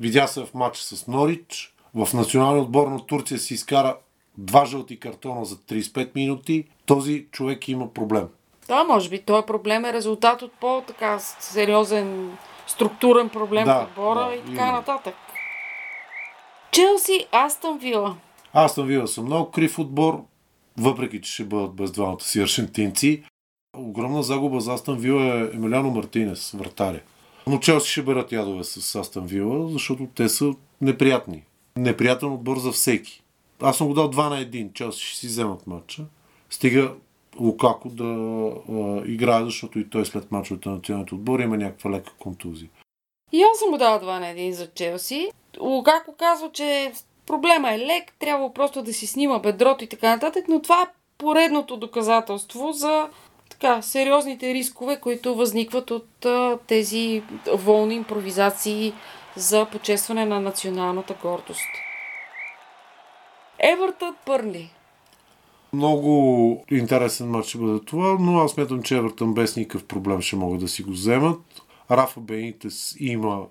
Видя 0.00 0.26
се 0.26 0.44
в 0.44 0.54
матча 0.54 0.82
с 0.82 1.06
Норич. 1.06 1.73
В 1.94 2.08
националния 2.14 2.62
отбор 2.62 2.86
на 2.88 3.06
Турция 3.06 3.38
си 3.38 3.54
изкара 3.54 3.96
два 4.38 4.64
жълти 4.64 5.00
картона 5.00 5.44
за 5.44 5.56
35 5.56 6.10
минути. 6.14 6.64
Този 6.86 7.26
човек 7.30 7.68
има 7.68 7.92
проблем. 7.92 8.28
Да, 8.68 8.84
може 8.84 9.08
би 9.08 9.22
този 9.22 9.46
проблем 9.46 9.84
е 9.84 9.92
резултат 9.92 10.42
от 10.42 10.52
по-така 10.52 11.18
сериозен 11.18 12.36
структурен 12.66 13.28
проблем 13.28 13.64
Да, 13.64 13.80
в 13.80 13.88
отбора 13.88 14.26
да, 14.28 14.34
и 14.34 14.38
така 14.38 14.50
именно. 14.52 14.72
нататък. 14.72 15.14
Челси, 16.72 17.26
Астън 17.32 17.78
Вила. 17.78 18.16
Съм 18.68 18.86
виждал 18.86 19.06
съм 19.06 19.24
много 19.24 19.50
крив 19.50 19.78
отбор, 19.78 20.24
въпреки 20.78 21.20
че 21.20 21.32
ще 21.32 21.44
бъдат 21.44 21.74
без 21.74 21.92
двамата 21.92 22.20
си 22.20 22.40
аржентинци. 22.40 23.22
Огромна 23.76 24.22
загуба 24.22 24.60
за 24.60 24.72
Астън 24.72 24.98
Вила 24.98 25.24
е 25.24 25.56
Емилиано 25.56 25.90
Мартинес, 25.90 26.50
вратаря. 26.50 27.00
Но 27.46 27.58
Челси 27.58 27.90
ще 27.90 28.02
берат 28.02 28.32
ядове 28.32 28.64
с 28.64 28.94
Астън 28.94 29.26
Вила, 29.26 29.68
защото 29.68 30.06
те 30.14 30.28
са 30.28 30.52
неприятни. 30.80 31.42
Неприятен 31.78 32.32
отбор 32.32 32.58
за 32.58 32.72
всеки. 32.72 33.22
Аз 33.60 33.76
съм 33.76 33.86
го 33.86 33.94
дал 33.94 34.10
2 34.10 34.28
на 34.28 34.36
1. 34.36 34.72
Челси 34.72 35.00
ще 35.04 35.18
си 35.18 35.26
вземат 35.26 35.66
матча. 35.66 36.02
Стига 36.50 36.94
Лукако 37.40 37.88
да 37.88 38.04
а, 38.04 39.02
играе, 39.06 39.44
защото 39.44 39.78
и 39.78 39.90
той 39.90 40.06
след 40.06 40.32
мачовете 40.32 40.68
на 40.68 40.74
националните 40.74 41.14
отбори 41.14 41.42
има 41.42 41.56
някаква 41.56 41.90
лека 41.90 42.12
контузия. 42.18 42.68
И 43.32 43.42
аз 43.42 43.58
съм 43.58 43.70
му 43.70 43.78
дала 43.78 44.00
2 44.00 44.04
на 44.04 44.26
1 44.26 44.50
за 44.50 44.66
Челси. 44.66 45.30
Лугако 45.60 46.14
казва, 46.18 46.50
че 46.52 46.92
проблема 47.26 47.72
е 47.72 47.78
лек, 47.78 48.12
трябва 48.18 48.54
просто 48.54 48.82
да 48.82 48.92
си 48.92 49.06
снима 49.06 49.38
бедрото 49.38 49.84
и 49.84 49.86
така 49.86 50.10
нататък, 50.10 50.44
но 50.48 50.62
това 50.62 50.82
е 50.82 50.92
поредното 51.18 51.76
доказателство 51.76 52.72
за 52.72 53.08
така, 53.50 53.82
сериозните 53.82 54.54
рискове, 54.54 55.00
които 55.00 55.34
възникват 55.34 55.90
от 55.90 56.24
а, 56.24 56.58
тези 56.66 57.22
волни 57.52 57.94
импровизации 57.94 58.92
за 59.36 59.66
почестване 59.72 60.26
на 60.26 60.40
националната 60.40 61.14
гордост. 61.22 61.68
Евъртън 63.58 64.16
Пърли. 64.26 64.70
Много 65.72 66.64
интересен 66.70 67.30
матч 67.30 67.48
ще 67.48 67.58
бъде 67.58 67.84
това, 67.84 68.16
но 68.20 68.38
аз 68.38 68.52
смятам, 68.52 68.82
че 68.82 68.96
Евертън 68.96 69.34
без 69.34 69.56
никакъв 69.56 69.84
проблем 69.84 70.20
ще 70.20 70.36
могат 70.36 70.60
да 70.60 70.68
си 70.68 70.82
го 70.82 70.90
вземат. 70.90 71.40
Рафа 71.90 72.20
Бенитес 72.20 72.96
има 73.00 73.46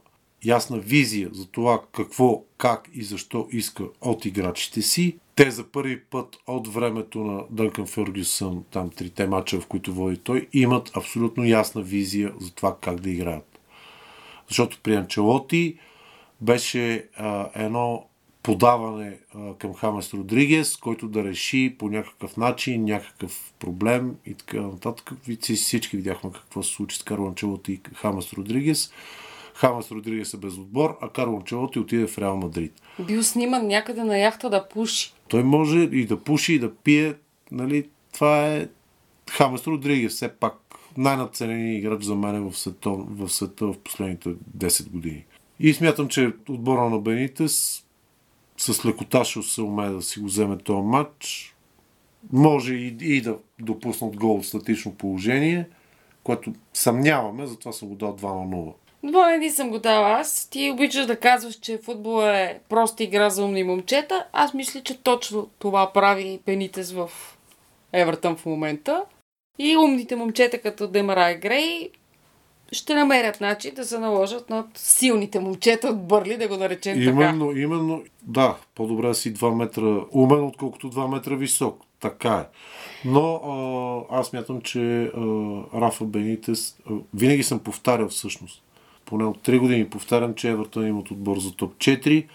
ясна 0.46 0.78
визия 0.78 1.30
за 1.34 1.48
това 1.48 1.82
какво, 1.91 2.43
как 2.58 2.89
и 2.93 3.04
защо 3.04 3.48
иска 3.52 3.84
от 4.02 4.26
играчите 4.26 4.82
си. 4.82 5.17
Те 5.36 5.52
за 5.52 5.63
първи 5.63 6.04
път 6.04 6.38
от 6.48 6.67
времето 6.67 7.19
на 7.19 7.43
Дънкан 7.50 7.86
Фергюсън, 7.86 8.63
там 8.72 8.89
трите 8.89 9.28
мача, 9.28 9.60
в 9.60 9.67
които 9.67 9.93
води 9.93 10.17
той, 10.17 10.48
имат 10.54 10.91
абсолютно 10.98 11.46
ясна 11.46 11.82
визия 11.82 12.34
за 12.39 12.54
това 12.54 12.78
как 12.82 13.00
да 13.00 13.10
играят. 13.10 13.52
Защото 14.53 14.77
при 14.83 14.95
Анчелоти 14.95 15.77
беше 16.41 17.07
а, 17.17 17.49
едно 17.55 18.05
подаване 18.43 19.17
а, 19.35 19.53
към 19.53 19.73
Хамес 19.73 20.13
Родригес, 20.13 20.77
който 20.77 21.07
да 21.07 21.23
реши 21.23 21.75
по 21.79 21.89
някакъв 21.89 22.37
начин 22.37 22.83
някакъв 22.85 23.53
проблем 23.59 24.15
и 24.25 24.33
така 24.33 24.61
нататък. 24.61 25.11
Всички 25.55 25.97
видяхме 25.97 26.31
какво 26.33 26.63
се 26.63 26.73
случи 26.73 26.97
с 26.97 27.03
Карло 27.03 27.27
Анчелоти 27.27 27.73
и 27.73 27.81
Хамес 27.95 28.33
Родригес. 28.33 28.91
Хамес 29.53 29.91
Родригес 29.91 30.33
е 30.33 30.37
без 30.37 30.53
отбор, 30.53 30.97
а 31.01 31.09
Карло 31.09 31.37
Анчелоти 31.37 31.79
отиде 31.79 32.07
в 32.07 32.17
Реал 32.17 32.37
Мадрид. 32.37 32.73
Бил 32.99 33.23
сниман 33.23 33.67
някъде 33.67 34.03
на 34.03 34.17
яхта 34.17 34.49
да 34.49 34.67
пуши. 34.69 35.13
Той 35.27 35.43
може 35.43 35.79
и 35.79 36.05
да 36.05 36.19
пуши, 36.19 36.53
и 36.53 36.59
да 36.59 36.75
пие. 36.75 37.13
Нали, 37.51 37.89
това 38.13 38.47
е 38.47 38.67
Хамес 39.31 39.67
Родригес, 39.67 40.13
все 40.13 40.29
пак 40.29 40.53
най-надцененият 40.97 41.79
играч 41.79 42.03
за 42.03 42.15
мен 42.15 42.49
в 42.49 42.58
света, 42.58 42.89
в 42.89 43.29
света 43.29 43.65
в 43.65 43.79
последните 43.79 44.29
10 44.58 44.89
години. 44.89 45.25
И 45.60 45.73
смятам, 45.73 46.08
че 46.08 46.34
отбора 46.49 46.89
на 46.89 46.99
Бенитес 46.99 47.86
с 48.58 48.86
лекота 48.86 49.25
ще 49.25 49.41
се 49.41 49.62
умее 49.62 49.89
да 49.89 50.01
си 50.01 50.19
го 50.19 50.25
вземе 50.25 50.58
този 50.58 50.82
матч. 50.82 51.56
Може 52.32 52.73
и, 52.73 52.97
и 53.01 53.21
да 53.21 53.38
допуснат 53.60 54.15
гол 54.15 54.36
от 54.36 54.45
статично 54.45 54.93
положение, 54.93 55.67
което 56.23 56.53
съмняваме, 56.73 57.47
затова 57.47 57.71
съм 57.71 57.88
го 57.88 57.95
дал 57.95 58.17
2 58.17 58.23
на 58.23 58.58
0. 58.58 58.73
Два 59.03 59.38
не 59.38 59.51
съм 59.51 59.69
го 59.69 59.79
дала 59.79 60.10
аз. 60.10 60.47
Ти 60.49 60.71
обичаш 60.71 61.06
да 61.06 61.19
казваш, 61.19 61.56
че 61.56 61.77
футбол 61.77 62.23
е 62.23 62.60
проста 62.69 63.03
игра 63.03 63.29
за 63.29 63.45
умни 63.45 63.63
момчета. 63.63 64.25
Аз 64.34 64.53
мисля, 64.53 64.82
че 64.82 65.03
точно 65.03 65.49
това 65.60 65.93
прави 65.93 66.39
Пенитес 66.45 66.91
в 66.91 67.10
Евертън 67.93 68.36
в 68.36 68.45
момента. 68.45 69.03
И 69.59 69.77
умните 69.77 70.15
момчета 70.15 70.61
като 70.61 70.87
Демарай 70.87 71.37
Грей 71.37 71.89
ще 72.71 72.95
намерят 72.95 73.41
начин 73.41 73.73
да 73.75 73.85
се 73.85 73.99
наложат 73.99 74.49
над 74.49 74.67
силните 74.75 75.39
момчета 75.39 75.87
от 75.87 76.07
Бърли, 76.07 76.37
да 76.37 76.47
го 76.47 76.57
наречем 76.57 77.01
именно, 77.01 77.47
така. 77.47 77.59
Именно, 77.59 78.03
да, 78.21 78.55
по-добре 78.75 79.13
си 79.13 79.33
2 79.33 79.53
метра 79.53 80.05
умен, 80.11 80.43
отколкото 80.43 80.91
2 80.91 81.07
метра 81.07 81.35
висок. 81.35 81.81
Така 81.99 82.33
е. 82.33 82.45
Но 83.05 83.35
а, 83.35 84.19
аз 84.19 84.33
мятам, 84.33 84.61
че 84.61 85.03
а, 85.03 85.19
Рафа 85.81 86.05
Бенитес, 86.05 86.77
а, 86.89 86.93
винаги 87.13 87.43
съм 87.43 87.59
повтарял 87.59 88.09
всъщност, 88.09 88.63
поне 89.05 89.25
от 89.25 89.37
3 89.37 89.59
години 89.59 89.89
повтарям, 89.89 90.35
че 90.35 90.49
Евертън 90.49 90.87
имат 90.87 91.11
отбор 91.11 91.39
за 91.39 91.55
топ 91.55 91.75
4. 91.75 92.27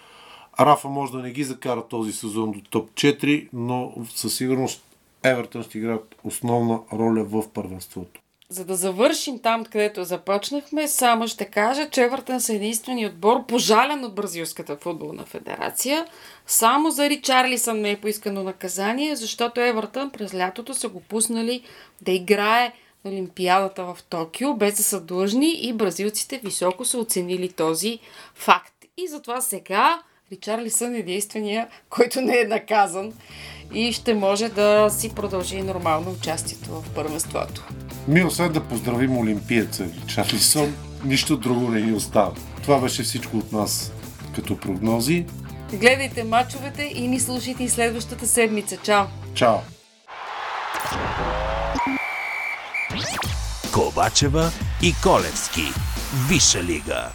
Рафа 0.61 0.89
може 0.89 1.13
да 1.13 1.19
не 1.19 1.31
ги 1.31 1.45
закара 1.45 1.83
този 1.89 2.13
сезон 2.13 2.53
до 2.53 2.61
топ 2.71 2.91
4, 2.91 3.49
но 3.53 3.93
със 4.15 4.37
сигурност 4.37 4.88
Евертън 5.25 5.63
ще 5.63 5.79
играят 5.79 6.15
основна 6.25 6.81
роля 6.93 7.25
в 7.25 7.49
първенството. 7.53 8.21
За 8.51 8.65
да 8.65 8.75
завършим 8.75 9.39
там, 9.39 9.65
където 9.65 10.05
започнахме, 10.05 10.89
само 10.89 11.29
ще 11.29 11.45
кажа, 11.45 11.91
че 11.91 12.03
Евертън 12.03 12.41
са 12.41 12.55
единствения 12.55 13.09
отбор, 13.09 13.47
пожален 13.47 14.05
от 14.05 14.15
Бразилската 14.15 14.77
футболна 14.77 15.25
федерация. 15.25 16.07
Само 16.47 16.91
за 16.91 17.11
Ричарлисън 17.11 17.81
не 17.81 17.91
е 17.91 18.01
поискано 18.01 18.43
наказание, 18.43 19.17
защото 19.17 19.61
Евертън 19.61 20.11
през 20.11 20.35
лятото 20.35 20.75
са 20.75 20.89
го 20.89 21.01
пуснали 21.01 21.63
да 22.03 22.13
играе 22.13 22.73
на 23.05 23.11
Олимпиадата 23.11 23.85
в 23.85 23.99
Токио, 24.09 24.55
без 24.55 24.77
да 24.77 24.83
са 24.83 25.01
длъжни 25.01 25.53
и 25.53 25.73
бразилците 25.73 26.39
високо 26.39 26.85
са 26.85 26.99
оценили 26.99 27.53
този 27.53 27.99
факт. 28.35 28.75
И 28.97 29.09
затова 29.09 29.41
сега 29.41 30.03
Ричарлисън 30.33 30.95
е 30.95 30.99
единствения, 30.99 31.69
който 31.91 32.21
не 32.21 32.41
е 32.41 32.45
наказан 32.45 33.13
и 33.75 33.93
ще 33.93 34.15
може 34.15 34.49
да 34.49 34.91
си 34.91 35.15
продължи 35.15 35.63
нормално 35.63 36.11
участието 36.11 36.71
в 36.71 36.95
първенството. 36.95 37.69
Ми 38.09 38.25
освен 38.25 38.53
да 38.53 38.65
поздравим 38.65 39.19
олимпиеца 39.19 39.87
Чарлисон, 40.07 40.75
нищо 41.05 41.37
друго 41.37 41.71
не 41.71 41.81
ни 41.81 41.93
остава. 41.93 42.35
Това 42.63 42.81
беше 42.81 43.03
всичко 43.03 43.37
от 43.37 43.53
нас 43.53 43.93
като 44.35 44.57
прогнози. 44.57 45.27
Гледайте 45.73 46.25
мачовете 46.25 46.93
и 46.95 47.09
ни 47.09 47.21
слушайте 47.21 47.65
и 47.65 47.69
следващата 47.69 48.27
седмица. 48.27 48.77
Чао! 48.77 49.05
Чао! 49.35 49.57
Ковачева 53.75 54.51
и 54.83 54.95
Колевски. 55.03 55.63
Виша 56.29 56.63
лига. 56.63 57.11